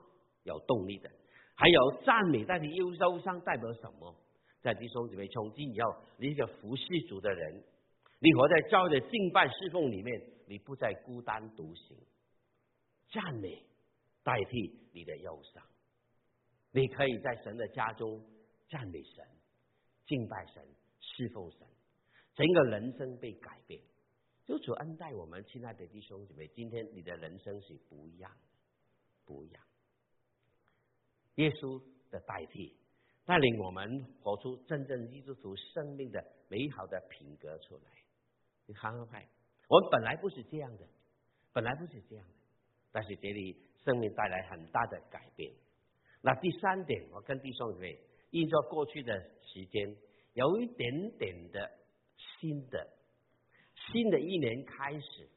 [0.45, 1.11] 有动力的。
[1.55, 4.15] 还有赞美代替忧伤，代表什么？
[4.61, 7.63] 在弟兄姊妹，从今以后，你是个服侍主的人，
[8.21, 11.97] 你活在教会的敬拜侍奉里面，你不再孤单独行。
[13.11, 13.63] 赞美
[14.25, 15.63] 代替你的忧伤，
[16.73, 18.25] 你可以在神的家中
[18.69, 19.25] 赞美神、
[20.07, 20.63] 敬拜神、
[21.01, 21.67] 侍奉神，
[22.35, 23.81] 整个人生被改变。
[24.47, 28.31] 就主恩待我们，亲爱的弟兄姊妹，今天你的人生是不一样，
[29.25, 29.63] 不一样。
[31.37, 32.77] 耶稣的代替。
[33.25, 37.83] 带领我们活出真正基督徒生命的美好的品格出来。
[38.67, 39.25] 你看看看，
[39.69, 40.85] 我们本来不是这样的，
[41.53, 42.35] 本来不是这样的，
[42.91, 45.53] 但是给你生命带来很大的改变。
[46.21, 47.97] 那第三点，我跟弟兄姊妹，
[48.31, 49.97] 依照过去的时间，
[50.33, 51.71] 有一点点的
[52.41, 52.85] 新的
[53.91, 55.29] 新的一年开始，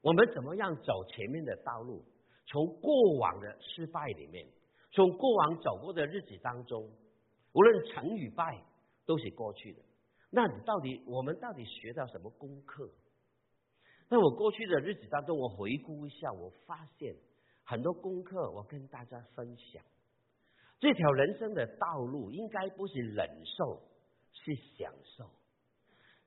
[0.00, 2.04] 我们怎么样走前面的道路？
[2.46, 4.46] 从过往的失败里面。
[4.94, 6.86] 从过往走过的日子当中，
[7.54, 8.62] 无论成与败，
[9.06, 9.80] 都是过去的。
[10.28, 12.90] 那你到底，我们到底学到什么功课？
[14.10, 17.14] 那我过去的日子当中，我回顾一下，我发现
[17.64, 19.82] 很多功课，我跟大家分享。
[20.78, 23.80] 这条人生的道路，应该不是忍受，
[24.32, 25.24] 是享受，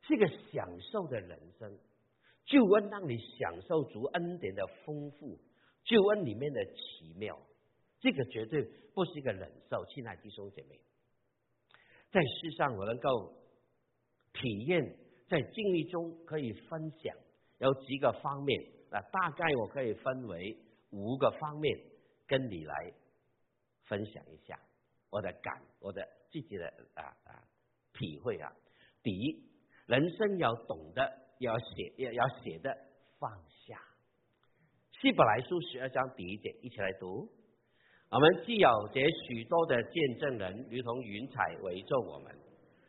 [0.08, 1.78] 是个享受的人生。
[2.46, 5.40] 救恩让你享受足恩典的丰富，
[5.84, 7.42] 救恩里面的奇妙。
[8.00, 8.62] 这个绝对
[8.94, 10.80] 不是一个忍受，亲爱的弟兄姐妹，
[12.12, 13.34] 在世上我能够
[14.34, 14.96] 体验，
[15.28, 17.18] 在经历中可以分享，
[17.58, 20.56] 有几个方面啊，大概我可以分为
[20.92, 21.80] 五个方面
[22.28, 22.94] 跟你来
[23.86, 24.60] 分享一下
[25.10, 27.44] 我的感，我的自己的啊啊
[27.94, 28.54] 体会啊。
[29.02, 29.44] 第一，
[29.88, 32.76] 人生要懂得要写要要写的
[33.20, 33.32] 放
[33.68, 33.80] 下。
[35.00, 37.30] 希伯来书十二章第一节，一起来读。
[38.10, 42.36] 我们既有这许多的见证人，如同云彩围着我们，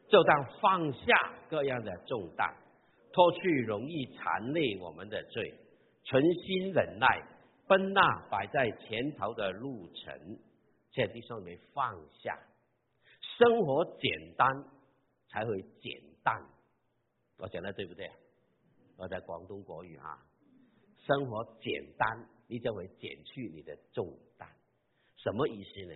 [0.08, 2.54] 就当放下各样的重担，
[3.12, 5.52] 脱去容易缠累我们的罪，
[6.04, 7.06] 存心忍耐，
[7.66, 10.38] 奔那摆在前头的路程。
[10.94, 12.38] 在地上面放下，
[13.36, 14.48] 生活简单
[15.28, 16.34] 才会简单。
[17.38, 18.10] 我讲的对不对？
[18.96, 20.24] 我在广东国语啊，
[21.06, 24.48] 生活简单，你就会减去你的重担。
[25.16, 25.94] 什么意思呢？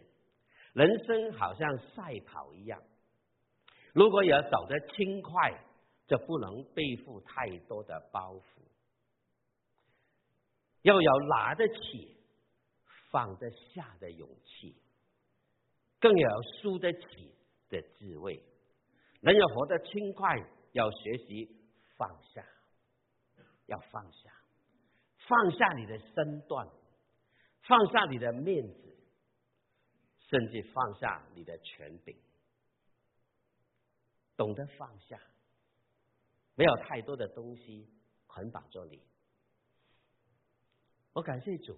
[0.75, 2.83] 人生好像赛跑一样，
[3.95, 5.65] 如果要走得轻快，
[6.07, 8.43] 就不能背负太多的包袱，
[10.83, 12.17] 要有拿得起、
[13.11, 14.77] 放得下的勇气，
[15.99, 17.35] 更要有输得起
[17.71, 18.43] 的智慧。
[19.21, 20.39] 人要活得轻快，
[20.73, 21.57] 要学习
[21.97, 22.47] 放下，
[23.67, 24.33] 要放下，
[25.29, 26.69] 放下你的身段，
[27.63, 28.91] 放下你的面子。
[30.31, 32.17] 甚至放下你的权柄，
[34.37, 35.21] 懂得放下，
[36.55, 37.91] 没有太多的东西
[38.29, 39.03] 捆绑着你。
[41.15, 41.77] 我感谢主，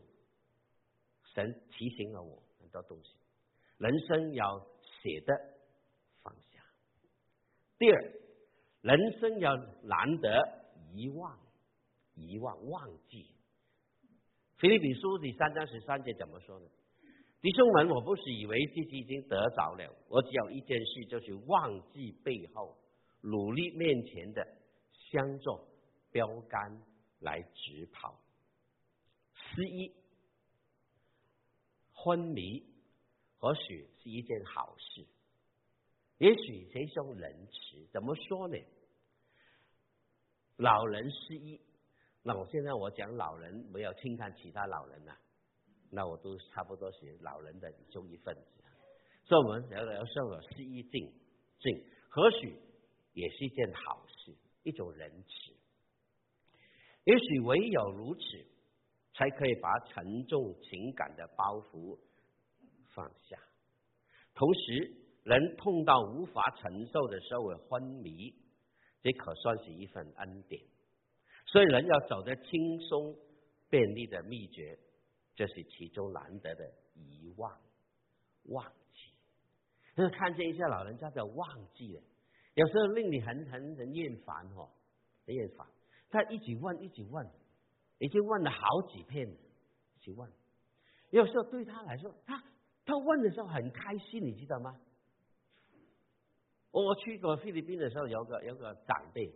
[1.33, 3.17] 神提醒了我很多东西。
[3.79, 4.61] 人生要
[5.01, 5.35] 写的
[6.21, 6.63] 放下。
[7.79, 8.13] 第二，
[8.83, 10.43] 人生要难得
[10.93, 11.39] 遗忘，
[12.15, 13.29] 遗忘忘记。
[14.59, 16.67] 腓立比书第三章十三节怎么说呢？
[17.41, 22.77] 弟兄们，我不是以为自己已经得着了，我只有一件事，就是忘记背后，
[23.21, 24.45] 努力面前的，
[25.11, 25.69] 相作
[26.11, 26.83] 标杆
[27.21, 28.19] 来直跑。
[29.35, 29.93] 十一，
[31.93, 32.65] 昏迷
[33.39, 35.07] 或许是一件好事，
[36.19, 38.57] 也许这种仁慈，怎么说呢？
[40.57, 41.61] 老人失忆，
[42.23, 45.17] 那我现在我讲老人，没有轻看其他老人呐。
[45.91, 48.65] 那我都差不多是老人的其中一份子，
[49.25, 51.01] 所以我们要要受了失忆症，
[51.59, 52.57] 症或许
[53.13, 55.29] 也是一件好事，一种仁慈。
[57.05, 58.23] 也许唯有如此，
[59.13, 61.99] 才可以把沉重情感的包袱
[62.95, 63.37] 放下。
[64.35, 68.33] 同时，人痛到无法承受的时候会昏迷，
[69.03, 70.63] 这可算是一份恩典。
[71.47, 73.17] 所以，人要走得轻松
[73.69, 74.79] 便利的秘诀。
[75.35, 77.59] 这是其中难得的遗忘、
[78.45, 79.11] 忘记。
[79.97, 82.03] 就是看见一些老人家的忘记了，
[82.55, 84.69] 有时候令你很很很厌烦哦，
[85.27, 85.67] 很厌烦。
[86.11, 87.27] 他一直问，一直问，
[87.99, 90.31] 已经问了好几遍了，一直问。
[91.09, 92.45] 有时候对他来说，他
[92.85, 94.79] 他问的时候很开心，你知道吗？
[96.73, 99.33] 我去过菲律宾的时候，有个有个长辈，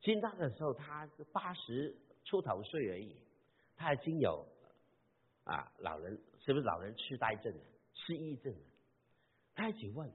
[0.00, 3.16] 其实那个时候他八十出头岁而已，
[3.76, 4.46] 他已经有
[5.44, 8.60] 啊老人是不是老人痴呆症了、失忆症了？
[9.54, 10.12] 他一直问，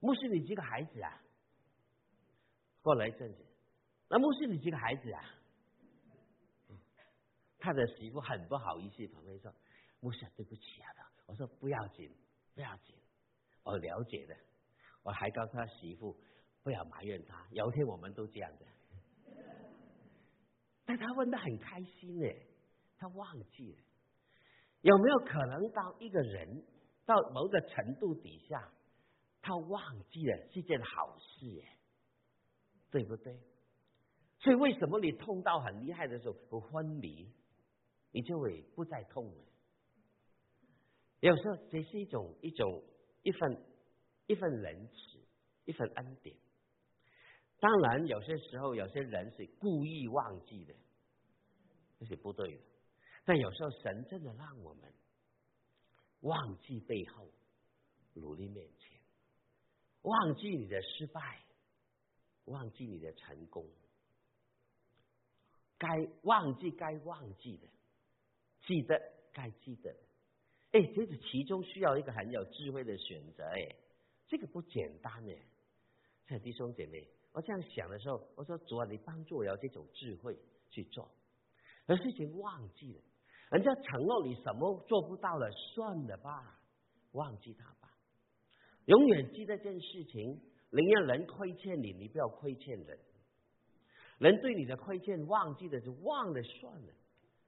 [0.00, 1.20] 牧师你几个孩子啊？
[2.82, 3.44] 过了一阵子。
[4.08, 5.24] 那牧师，你几个孩子啊？
[7.58, 9.54] 他的媳妇很不好意思，旁边说
[10.00, 10.88] ：“牧师，对不起啊。”
[11.26, 12.10] 我说：“不要紧，
[12.54, 12.96] 不要紧，
[13.62, 14.36] 我了解的。”
[15.02, 16.16] 我还告诉他媳妇
[16.62, 18.66] ：“不要埋怨他，有一天我们都这样的。
[20.84, 22.26] ”但他问的很开心呢，
[22.98, 23.78] 他忘记了。
[24.82, 26.64] 有没有可能，到一个人
[27.04, 28.72] 到某个程度底下，
[29.42, 31.46] 他忘记了是件好事？
[31.46, 31.64] 耶，
[32.90, 33.38] 对不对？
[34.38, 37.30] 所以，为什么你痛到很厉害的时候不昏迷，
[38.10, 39.44] 你就会不再痛了？
[41.20, 42.82] 有时候，这是一种一种
[43.22, 43.62] 一份
[44.30, 45.18] 一份仁慈，
[45.64, 46.36] 一份恩典。
[47.58, 50.72] 当然，有些时候有些人是故意忘记的，
[51.98, 52.62] 这是不对的。
[53.24, 54.94] 但有时候，神真的让我们
[56.20, 57.26] 忘记背后，
[58.14, 59.00] 努力面前，
[60.02, 61.40] 忘记你的失败，
[62.44, 63.68] 忘记你的成功。
[65.76, 65.88] 该
[66.22, 67.66] 忘记该忘记的，
[68.64, 68.96] 记得
[69.32, 69.90] 该记得。
[70.70, 73.42] 哎，这是其中需要一个很有智慧的选择。
[73.44, 73.74] 哎，
[74.30, 75.32] 这个不简单呢。
[76.28, 80.38] 在弟兄姐妹，我这样想的时候，我说主啊，你帮助我有这种智慧
[80.70, 81.10] 去做。
[81.86, 83.00] 而事情忘记了，
[83.50, 86.60] 人家承诺你什么做不到了，算了吧，
[87.10, 87.92] 忘记他吧。
[88.84, 90.40] 永远记得这件事情，
[90.70, 92.98] 宁愿人亏欠你，你不要亏欠人。
[94.18, 96.92] 人对你的亏欠，忘记了就忘了算了，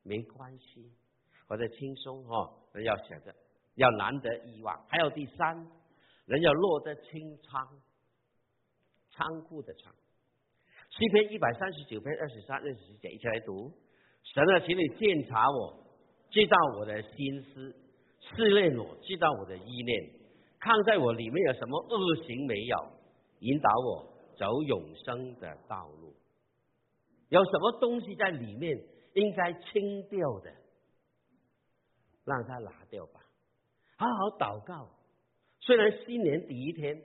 [0.02, 0.90] 没关系，
[1.46, 2.52] 或者轻松哈。
[2.72, 3.32] 人要想着，
[3.76, 4.84] 要难得遗忘。
[4.88, 5.70] 还有第三，
[6.32, 7.68] 人要落得清仓，
[9.10, 9.92] 仓库的仓。
[10.88, 13.70] 诗篇一百三十九篇二十三、二十四节，一起来读。
[14.22, 15.84] 神啊，请你鉴察我，
[16.30, 17.76] 知道我的心思，
[18.20, 20.10] 试炼我，知道我的意念，
[20.58, 22.78] 看在我里面有什么恶行没有，
[23.40, 26.14] 引导我走永生的道路。
[27.28, 28.74] 有什么东西在里面
[29.12, 30.50] 应该清掉的，
[32.24, 33.20] 让它拿掉吧。
[33.98, 34.88] 好好祷告。
[35.64, 37.02] 虽然新年第一天，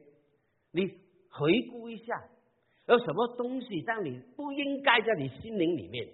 [0.72, 0.88] 你
[1.30, 2.30] 回顾一下，
[2.88, 6.08] 有什么东西让你不应该在你心灵里面，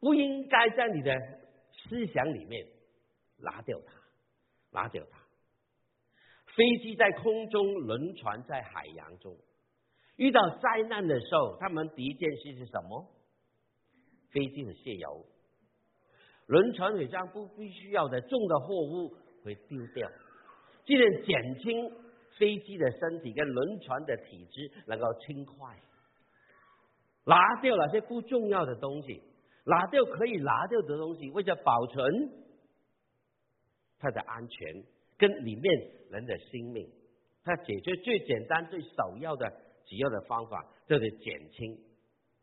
[0.00, 1.14] 不应该在你的
[1.88, 2.66] 思想里面，
[3.38, 3.92] 拿掉它，
[4.72, 5.18] 拿掉它。
[6.56, 9.36] 飞机在空中，轮船在海洋中，
[10.16, 13.12] 遇到灾难的时候，他们第一件事是什么？
[14.32, 15.24] 飞机的卸油，
[16.46, 20.10] 轮船会将不必须要的重的货物会丢掉，
[20.86, 21.92] 既能减轻
[22.38, 25.76] 飞机的身体跟轮船的体质，能够轻快。
[27.24, 29.20] 拿掉那些不重要的东西，
[29.64, 32.30] 拿掉可以拿掉的东西，为了保存
[33.98, 34.84] 它的安全
[35.18, 36.88] 跟里面人的性命，
[37.42, 39.50] 它解决最简单、最首要的、
[39.86, 41.76] 主要的方法就是减轻，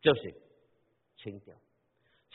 [0.02, 0.34] 就是
[1.16, 1.54] 清掉。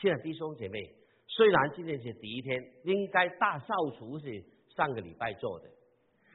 [0.00, 0.92] 亲爱的弟兄姐妹，
[1.28, 4.42] 虽然今天是第一天，应该大扫除是
[4.74, 5.70] 上个礼拜做的，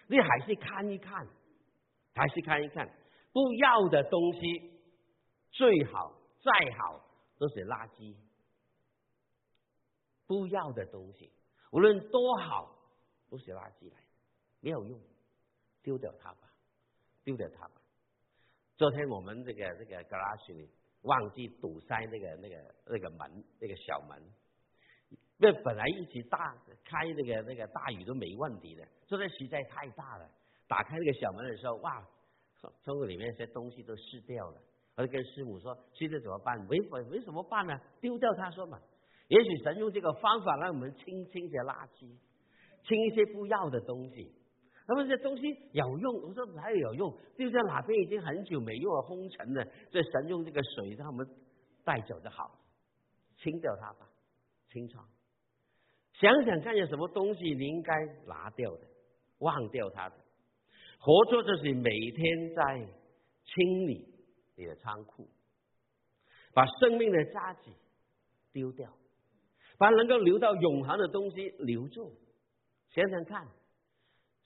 [0.08, 1.28] 你还是看一看，
[2.14, 2.88] 还是看一看，
[3.32, 4.72] 不要的东西
[5.52, 7.04] 最好再好
[7.38, 8.16] 都是垃圾，
[10.28, 11.32] 不要的东西
[11.72, 12.76] 无论多好
[13.30, 13.98] 都是垃圾来，
[14.62, 15.00] 没有用，
[15.82, 16.52] 丢掉它吧，
[17.24, 17.82] 丢掉它吧。
[18.78, 20.70] 昨天我们这个这个 garage 里。
[21.06, 24.20] 忘记堵塞那个那个那个门那个小门，
[25.38, 30.30] 那本来一起大开那个那个大雨都没问题的，这在实在太大了。
[30.68, 32.02] 打开那个小门的时候，哇，
[32.84, 34.58] 窗户里面些东西都湿掉了。
[34.96, 36.58] 我就跟师母说：“现在怎么办？
[36.70, 36.80] 没
[37.10, 37.78] 没什么办呢？
[38.00, 38.80] 丢掉。”他说嘛
[39.28, 42.08] ：“也许神用这个方法让我们清清些垃圾，
[42.88, 44.34] 清一些不要的东西。”
[44.88, 47.14] 那么这东西有用，我说哪有用？
[47.36, 49.66] 丢在哪边已经很久没用了，封尘了。
[49.92, 51.28] 这神用这个水让我们
[51.84, 52.58] 带走就好，
[53.38, 54.08] 清掉它吧，
[54.72, 55.06] 清创。
[56.20, 57.94] 想想看，有什么东西你应该
[58.26, 58.88] 拿掉的，
[59.40, 60.16] 忘掉它的。
[61.00, 62.88] 活着就是每天在
[63.46, 64.08] 清理
[64.56, 65.28] 你的仓库，
[66.54, 67.72] 把生命的渣子
[68.52, 68.92] 丢掉，
[69.78, 72.14] 把能够留到永恒的东西留住。
[72.90, 73.48] 想想看。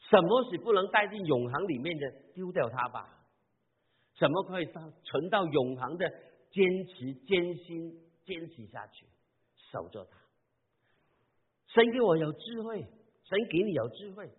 [0.10, 2.12] 什么是不能带进永恒里面的？
[2.34, 3.28] 丢掉它吧。
[4.18, 6.10] 怎么可以到存到永恒的
[6.50, 7.92] 坚持、艰辛、
[8.26, 9.06] 坚持下去，
[9.72, 10.18] 守着它？
[11.74, 12.82] 神给我有智慧，
[13.24, 14.30] 神给你有智慧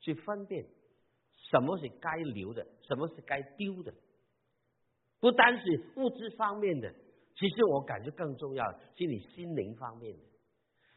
[0.00, 0.66] 去分辨
[1.50, 3.94] 什么是该留的，什么是该丢的。
[5.20, 6.92] 不单是物质方面的，
[7.36, 8.64] 其实我感觉更重要
[8.96, 10.24] 是你心灵方面的。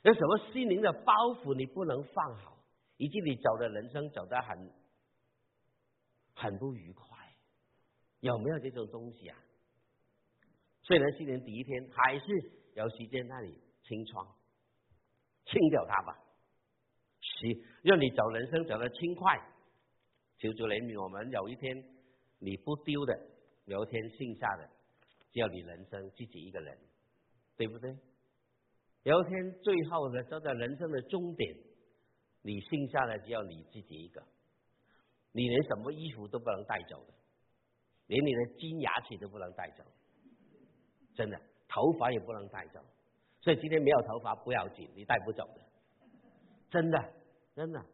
[0.04, 2.58] 有什么心灵的包袱你不能放好，
[2.98, 4.72] 以及你走的人生走得很
[6.34, 7.18] 很不愉快，
[8.20, 9.38] 有没有这种东西啊？
[10.82, 12.26] 虽然新年第一天还是
[12.76, 14.28] 有时间那里清窗，
[15.46, 16.18] 清掉它吧，
[17.20, 17.48] 是
[17.84, 19.40] 让你走人生走得轻快。
[20.38, 21.84] 求主怜悯我们，有一天
[22.40, 23.18] 你不丢的，
[23.66, 24.70] 有一天剩下的
[25.32, 26.78] 只有你人生自己一个人，
[27.56, 27.96] 对不对？
[29.04, 31.56] 有一天，最后呢，走到人生的终点，
[32.42, 34.24] 你剩下的只有你自己一个，
[35.32, 37.14] 你连什么衣服都不能带走的，
[38.08, 39.84] 连你的金牙齿都不能带走，
[41.16, 42.80] 真的，头发也不能带走。
[43.44, 45.60] 所以今天没有头发不要紧，你带不走的，
[46.72, 47.14] 真的，
[47.54, 47.86] 真的。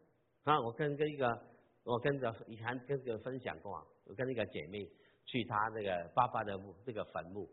[0.44, 1.42] 啊，我跟跟一个，
[1.84, 4.88] 我跟着以前跟个分享过，我跟一个姐妹
[5.26, 7.50] 去她那个爸爸的这个坟墓。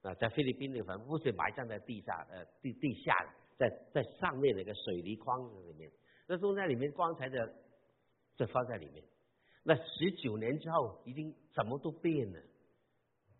[0.00, 3.14] 啊，在菲律宾那个坟墓是埋葬在地下，呃，地地下，
[3.58, 5.90] 在在上面的一个水泥框子里面，
[6.26, 7.54] 那都在里面棺材的，
[8.36, 9.04] 就放在里面。
[9.62, 12.40] 那十九年之后，已经什么都变了。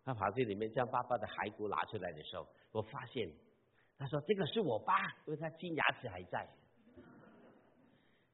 [0.04, 3.30] 他跑去里面将爸爸的骸骨拿出来的时候，我发现，
[3.96, 4.94] 他说这个是我爸，
[5.26, 6.48] 因为他金牙齿还在。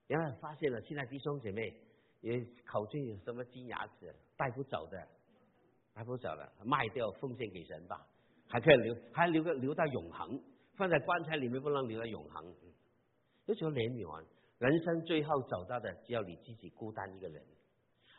[0.06, 1.72] 然后发现了，现在弟兄姐妹
[2.20, 5.06] 也考虑有什么金牙齿带不走的，
[5.94, 8.06] 带不走了，卖掉奉献给神吧。
[8.48, 10.42] 还可以留，还留个留到永恒，
[10.74, 12.52] 放在棺材里面不能留到永恒。
[13.46, 14.24] 有时候怜悯完，
[14.58, 17.40] 人生最后走到的只有你自己孤单一个人。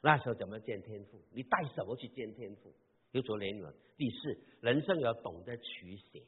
[0.01, 1.21] 那时候怎么见天赋？
[1.31, 2.73] 你带什么去见天赋？
[3.11, 3.73] 有时候怜悯。
[3.97, 6.19] 第四，人生要懂得取舍，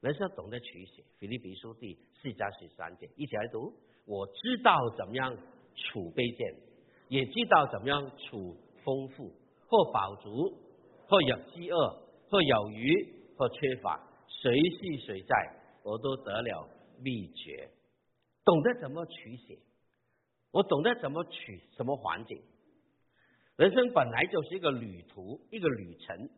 [0.00, 1.02] 人生懂得取舍。
[1.18, 3.72] 腓立比书第四章十三节，一起来读。
[4.06, 5.36] 我知道怎么样
[5.74, 6.54] 处卑贱，
[7.08, 9.32] 也知道怎么样储丰富，
[9.66, 10.56] 或饱足，
[11.06, 12.08] 或有饥饿。
[12.30, 12.92] 或有余，
[13.38, 15.34] 或缺乏，谁是谁在，
[15.82, 16.68] 我都得了
[17.00, 17.70] 秘诀，
[18.44, 19.54] 懂得怎么取舍，
[20.50, 22.38] 我懂得怎么取什么环境。
[23.56, 26.28] 人生本来就是一个旅途，一个旅程，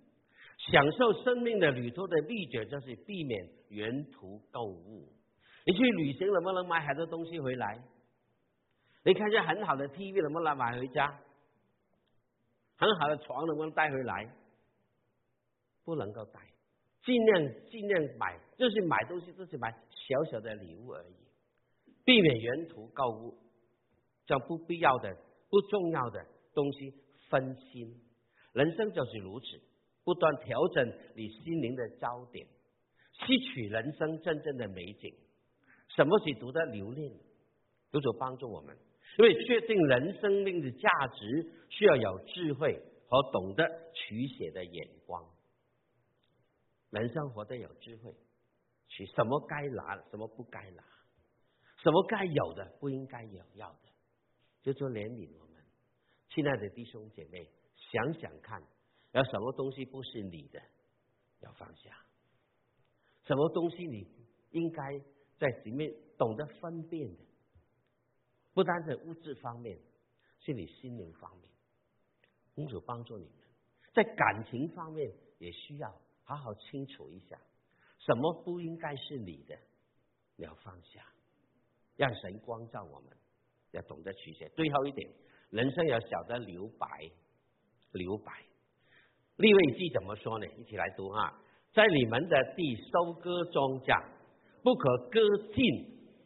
[0.67, 5.09] 享受生命的旅途的秘诀就是避免沿途购物。
[5.65, 7.83] 你去旅行能不能买很多东西回来？
[9.05, 11.21] 你看见很好的 TV 能不能买回家？
[12.77, 14.35] 很好的床能不能带回来？
[15.85, 16.41] 不能够带，
[17.05, 21.15] 尽量尽量买，就是买东西，就是买小小的礼物而已，
[22.05, 23.39] 避免沿途购物，
[24.27, 25.17] 将不必要的、
[25.49, 26.93] 不重要的东西
[27.29, 28.01] 分心。
[28.53, 29.47] 人生就是如此，
[30.05, 32.46] 不断调整你心灵的焦点，
[33.12, 35.14] 吸取人生真正的美景。
[35.88, 37.12] 什么是读得留恋？
[37.92, 38.76] 有所帮助我们，
[39.18, 45.28] 因为确定人生命的价值，需要有智慧和懂得取舍的眼光。
[46.90, 48.14] 人生活得有智慧，
[48.86, 50.84] 取什么该拿，什么不该拿，
[51.82, 53.88] 什么该有的不应该有要的，
[54.62, 55.61] 就说怜悯我们，
[56.28, 58.62] 亲爱的弟兄姐妹，想想看，
[59.13, 60.61] 有什么东西不是你的，
[61.41, 61.91] 要放下；
[63.25, 64.07] 什么东西你
[64.51, 64.99] 应该
[65.39, 67.25] 在里面懂得分辨的，
[68.53, 69.79] 不单在物质方面，
[70.41, 71.51] 是你心灵方面，
[72.55, 73.35] 公主帮助你们，
[73.93, 76.01] 在感情方面也需要。
[76.23, 77.37] 好好清楚一下，
[77.99, 79.59] 什么不应该是你的，
[80.37, 81.05] 你要放下，
[81.97, 83.17] 让神光照我们，
[83.73, 84.49] 要懂得取舍。
[84.51, 85.11] 最后一点，
[85.51, 87.11] 人生要晓得留白，
[87.91, 88.45] 留白。
[89.41, 90.47] 立位记怎么说呢？
[90.59, 91.32] 一起来读哈，
[91.72, 94.05] 在你们的地收割庄稼，
[94.62, 95.20] 不可割
[95.55, 95.64] 尽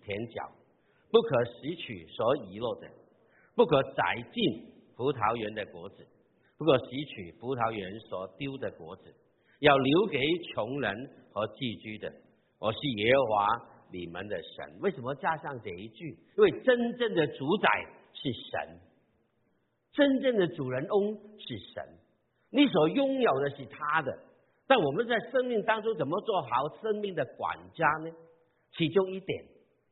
[0.02, 0.50] 田角，
[1.12, 2.90] 不可拾取所遗落的，
[3.54, 4.42] 不可摘尽
[4.96, 6.04] 葡萄园的果子，
[6.58, 9.14] 不可拾取葡萄园所丢的果子。
[9.60, 10.18] 要留给
[10.52, 12.12] 穷人和寄居的。
[12.58, 13.48] 我是耶和华
[13.92, 14.80] 你们的神。
[14.80, 16.10] 为什么加上这一句？
[16.36, 17.68] 因为真正的主宰
[18.12, 18.80] 是神，
[19.92, 21.84] 真正的主人翁是神。
[22.54, 24.18] 你所拥有的是他的。
[24.66, 26.48] 但我们在生命当中怎么做好
[26.80, 28.10] 生命的管家呢？
[28.72, 29.44] 其中一点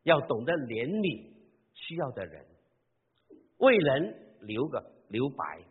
[0.05, 1.33] 要懂得怜悯
[1.75, 2.47] 需要的人，
[3.59, 5.65] 为人留个留白，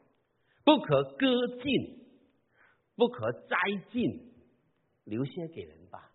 [0.64, 2.02] 不可割尽。
[2.94, 3.58] 不可摘
[3.92, 4.34] 尽，
[5.06, 6.12] 留些给人吧。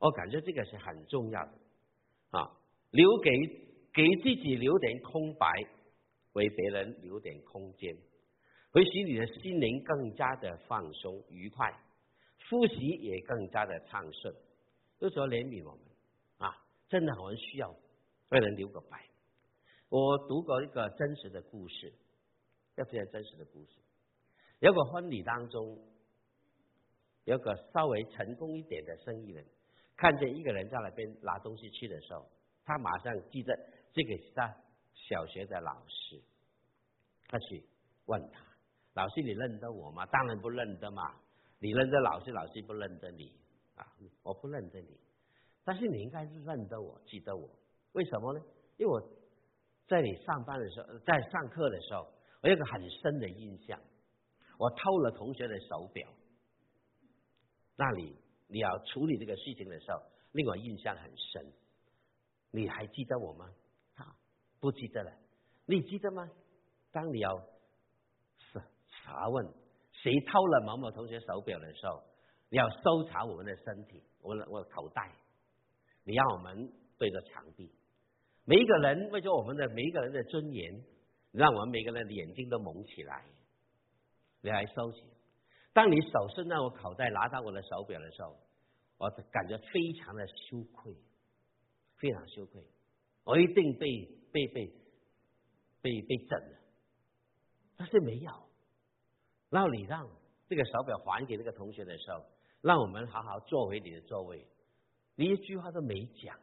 [0.00, 1.52] 我感觉这个是很重要的
[2.30, 2.50] 啊，
[2.90, 3.30] 留给
[3.92, 5.46] 给自己留点空白，
[6.32, 7.94] 为别人留点空间。
[8.78, 11.68] 会使你的心灵更加的放松愉快，
[12.48, 14.32] 呼吸也更加的畅顺。
[15.00, 15.80] 有时候怜悯我们
[16.38, 17.74] 啊，真的很需要
[18.28, 19.04] 为人留个白。
[19.88, 21.92] 我读过一个真实的故事，
[22.76, 23.70] 这非常真实的故事。
[24.60, 25.76] 有个婚礼当中，
[27.24, 29.44] 有个稍微成功一点的生意人，
[29.96, 32.30] 看见一个人在那边拿东西去的时候，
[32.64, 33.58] 他马上记得
[33.92, 34.54] 这个是他
[34.94, 36.22] 小学的老师，
[37.26, 37.64] 他去
[38.06, 38.40] 问他
[38.98, 41.14] ：“老师，你认得我吗？”“当然不认得嘛，
[41.60, 43.32] 你认得老师，老师不认得你
[43.76, 43.86] 啊，
[44.24, 44.98] 我不认得你。
[45.64, 47.48] 但是你应该是认得我，记得我，
[47.92, 48.40] 为什么呢？
[48.76, 49.00] 因为我。”
[49.88, 52.06] 在你上班的时候，在上课的时候，
[52.42, 53.80] 我有个很深的印象，
[54.58, 56.06] 我偷了同学的手表。
[57.74, 58.14] 那里
[58.48, 61.50] 你要处理这个事情的时候，令我印象很深。
[62.50, 63.48] 你还记得我吗？
[63.94, 64.14] 啊，
[64.60, 65.10] 不记得了。
[65.64, 66.28] 你记得吗？
[66.92, 67.46] 当你要是
[69.08, 69.46] 查问
[69.92, 72.02] 谁偷了某某同学手表的时候，
[72.50, 75.12] 你要搜查我们的身体，我我口袋，
[76.04, 77.70] 你让我们对着墙壁。
[78.44, 80.82] 每一个人为着我们的每一个人的尊严，
[81.32, 83.24] 让我们每个人的眼睛都蒙起来，
[84.40, 85.02] 你来收起。
[85.72, 88.36] 当你手伸到我口袋拿到我的手表的时候，
[88.98, 90.94] 我感觉非常的羞愧，
[91.96, 92.62] 非常羞愧。
[93.24, 94.72] 我一定被被被
[95.82, 96.58] 被被整了，
[97.76, 98.47] 但是没有。
[99.50, 100.08] 然后你让
[100.46, 102.24] 这个手表还给那个同学的时候，
[102.60, 104.46] 让我们好好坐回你的座位，
[105.14, 106.38] 你一句话都没讲。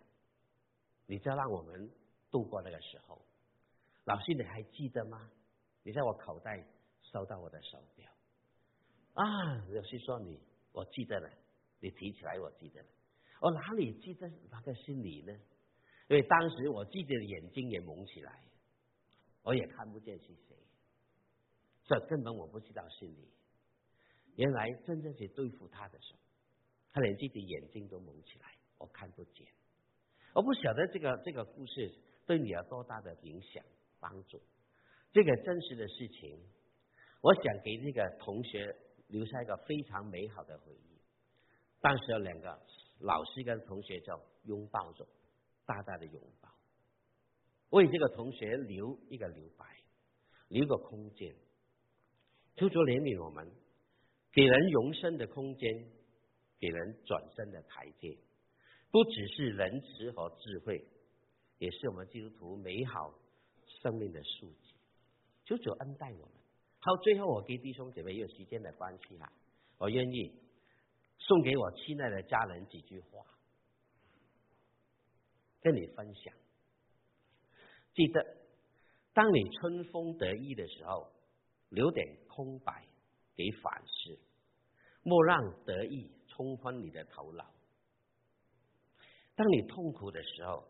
[1.08, 1.92] 你就让我们
[2.32, 3.22] 度过那个时候，
[4.06, 5.30] 老师你还记得吗？
[5.84, 6.66] 你在我口袋
[7.12, 8.12] 收到我的手表
[9.14, 9.56] 啊？
[9.70, 10.42] 老师说你
[10.72, 11.30] 我记得了，
[11.80, 12.88] 你提起来我记得了，
[13.40, 15.32] 我哪里记得哪个是你呢？
[16.08, 18.44] 因为当时我记得眼睛也蒙起来，
[19.44, 20.58] 我也看不见是谁，
[21.86, 23.30] 这根本我不知道是你。
[24.36, 26.20] 原来真正去对付他的时候，
[26.92, 29.48] 他连自己眼睛都蒙起来，我看不见。
[30.34, 31.94] 我不晓得这个这个故事
[32.26, 33.64] 对你有多大的影响
[34.00, 34.42] 帮助。
[35.14, 36.38] 这个真实的事情，
[37.22, 38.76] 我想给那个同学
[39.08, 41.00] 留下一个非常美好的回忆。
[41.80, 42.60] 当时有两个
[43.00, 45.08] 老师跟同学就拥抱着，
[45.66, 46.50] 大大的拥抱，
[47.70, 49.66] 为这个同学留一个留白，
[50.50, 51.34] 留个空间，
[52.56, 53.52] 求主怜悯我们，
[54.32, 55.86] 给人容身的空间，
[56.58, 58.18] 给人转身的台阶。
[58.92, 60.88] 不只是仁慈和智慧，
[61.58, 63.14] 也是我们基督徒美好
[63.82, 64.74] 生命的书籍。
[65.44, 66.32] 求主恩待我们。
[66.80, 69.30] 好，最后我给弟兄姐妹有时间的关系哈，
[69.78, 70.32] 我愿意
[71.18, 73.26] 送给我亲爱的家人几句话，
[75.60, 76.34] 跟你分享。
[77.94, 78.38] 记得，
[79.14, 81.12] 当你春风得意的时候，
[81.70, 82.86] 留点空白
[83.36, 84.20] 给反思，
[85.04, 87.52] 莫让得意冲昏你的头脑。
[89.36, 90.68] 当你痛苦的时候，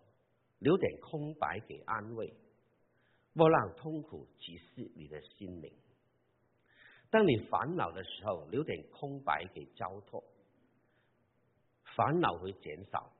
[0.60, 2.34] 留点空白给安慰，
[3.34, 5.72] 莫让痛苦挤噬你的心灵；
[7.12, 10.24] 当你烦恼的时候，留点空白给交托，
[11.96, 13.12] 烦恼会减少，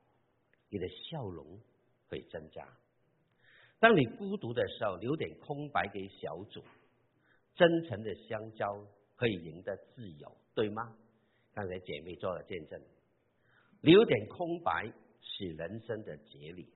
[0.68, 1.60] 你的笑容
[2.08, 2.64] 会增加；
[3.78, 6.64] 当你孤独的时候，留点空白给小组，
[7.56, 8.86] 真诚的相交
[9.16, 10.96] 可以赢得自由，对吗？
[11.52, 12.80] 刚才姐妹做了见证，
[13.80, 14.92] 留点空白。
[15.38, 16.72] 是人生的哲理，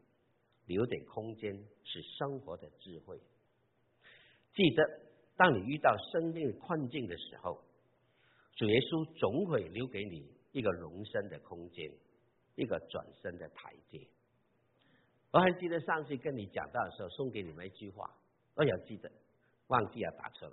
[0.66, 3.18] 留点空间是生活的智慧。
[4.52, 4.82] 记得，
[5.36, 7.62] 当你遇到生命困境的时候，
[8.56, 11.90] 主耶稣总会留给你一个容身的空间，
[12.56, 14.06] 一个转身的台阶。
[15.30, 18.14] 我还记得上次跟你讲到的时候，送给你们一句话，
[18.56, 19.10] 我要记得，
[19.68, 20.52] 忘记要打出来。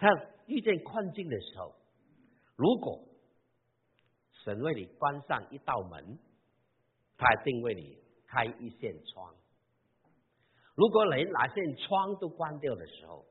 [0.00, 0.08] 他
[0.46, 1.76] 遇见困境的时候，
[2.56, 3.06] 如果
[4.42, 6.18] 神为你关上一道门。
[7.22, 9.34] 他一定为你开一扇窗。
[10.74, 13.26] 如果连哪扇窗都关掉的时候，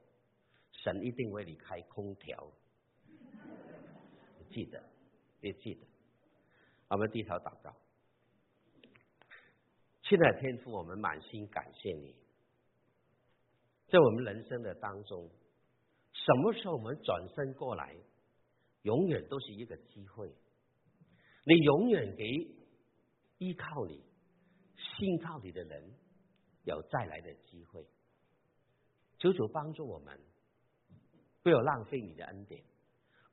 [0.71, 2.51] 神一定为你开空调。
[4.51, 4.83] 记得，
[5.39, 5.87] 别记得。
[6.87, 7.75] 我们低头祷告。
[10.03, 12.15] 亲爱的天父，我们满心感谢你，
[13.87, 15.27] 在我们人生的当中，
[16.25, 17.95] 什么时候我们转身过来，
[18.83, 20.31] 永远都是一个机会。
[21.45, 22.59] 你永远给。
[23.41, 24.03] 依靠你、
[24.75, 25.93] 信靠你的人
[26.65, 27.87] 有再来的机会。
[29.17, 30.19] 求主帮助我们，
[31.41, 32.61] 不要浪费你的恩典，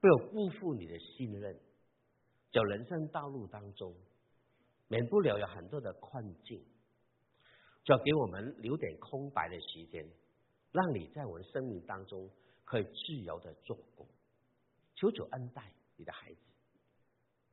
[0.00, 1.58] 不要辜负你的信任。
[2.52, 3.92] 在人生道路当中，
[4.86, 6.64] 免不了有很多的困境，
[7.82, 10.08] 就要给我们留点空白的时间，
[10.70, 12.30] 让你在我们生命当中
[12.66, 14.06] 可以自由的做工。
[14.96, 16.40] 求主恩待你的孩子。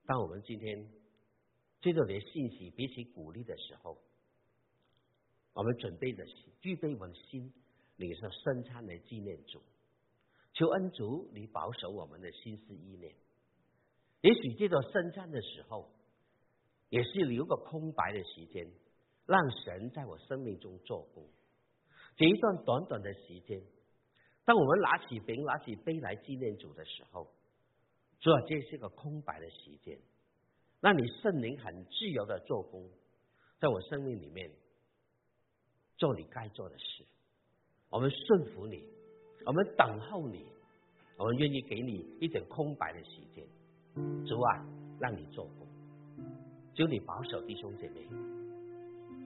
[0.06, 0.92] 当我们今天
[1.82, 3.98] 接着你的信息彼此鼓励的时候，
[5.54, 6.26] 我们准备的
[6.60, 7.54] 具备我们的心，
[7.96, 9.62] 领受圣餐来纪念主。
[10.54, 13.16] 求恩主，你保守我们的心思意念。
[14.22, 15.90] 也许这个圣餐的时候，
[16.90, 18.72] 也是留个空白的时间，
[19.26, 21.28] 让神在我生命中做工。
[22.16, 23.62] 这一段短短的时间，
[24.46, 27.28] 当我们拿起饼、拿起杯来纪念主的时候，
[28.20, 29.98] 主要这是个空白的时间，
[30.82, 32.90] 让你圣灵很自由的做工，
[33.60, 34.52] 在我生命里面
[35.98, 37.06] 做你该做的事。
[37.90, 38.84] 我们顺服你，
[39.46, 40.46] 我们等候你，
[41.18, 43.46] 我们愿意给你一点空白的时间。
[44.26, 44.66] 主啊，
[45.00, 45.68] 让你做工，
[46.74, 48.08] 求你保守弟兄姐妹，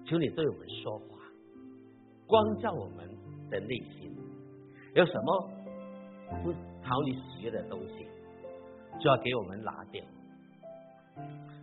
[0.05, 1.18] 求你对我们说话。
[2.28, 3.09] 光照我们
[3.49, 4.13] 的内心，
[4.98, 5.50] 有什么
[6.43, 8.08] 不讨你喜悦的东西，
[9.00, 10.04] 就要给我们拿掉。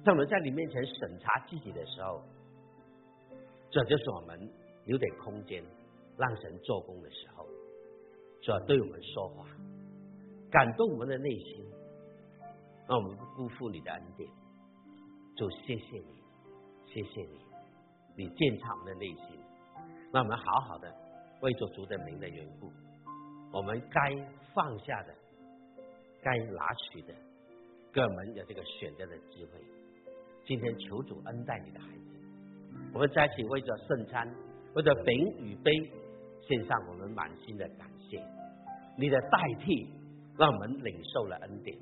[0.05, 2.23] 在我们在你面前审查自己的时候，
[3.73, 4.39] 这就是我们
[4.85, 5.61] 留点空间
[6.17, 7.45] 让神做工的时候，
[8.41, 9.45] 就要对我们说话，
[10.49, 11.67] 感动我们的内心，
[12.87, 14.31] 让我们不辜负你的恩典。
[15.35, 16.23] 就谢谢你，
[16.87, 17.41] 谢谢你，
[18.17, 19.41] 你践踏我们的内心。
[20.13, 20.95] 让我们好好的
[21.41, 22.71] 为着主的名的缘故，
[23.55, 24.01] 我们该
[24.53, 25.15] 放下的、
[26.21, 27.15] 该拿取的，
[27.93, 29.61] 给我们有这个选择的机会。
[30.45, 32.19] 今天求主恩待你的孩子，
[32.93, 34.29] 我们在一起为着圣餐、
[34.75, 35.73] 为着饼与杯
[36.43, 38.21] 献上我们满心的感谢。
[38.99, 39.89] 你的代替
[40.37, 41.79] 让我们领受了恩典，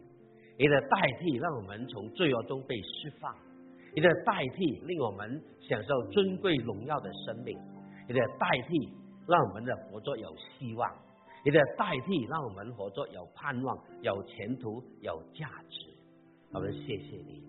[0.59, 3.35] 你的代替让我们从罪恶中被释放，
[3.95, 7.59] 你的代替令我们享受尊贵荣耀的生命。
[8.07, 8.93] 你的代替
[9.27, 10.91] 让我们的合作有希望，
[11.45, 15.89] 你的代替让我们合作有盼望、有前途、有价值。
[16.53, 17.43] 我们谢谢你，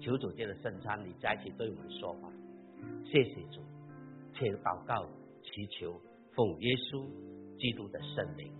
[0.00, 2.30] 求主借着圣餐，你再次对我们说话。
[3.04, 3.60] 谢谢主，
[4.34, 5.06] 请祷告、
[5.42, 5.98] 祈求，
[6.34, 7.06] 奉耶稣
[7.58, 8.52] 基督的圣灵，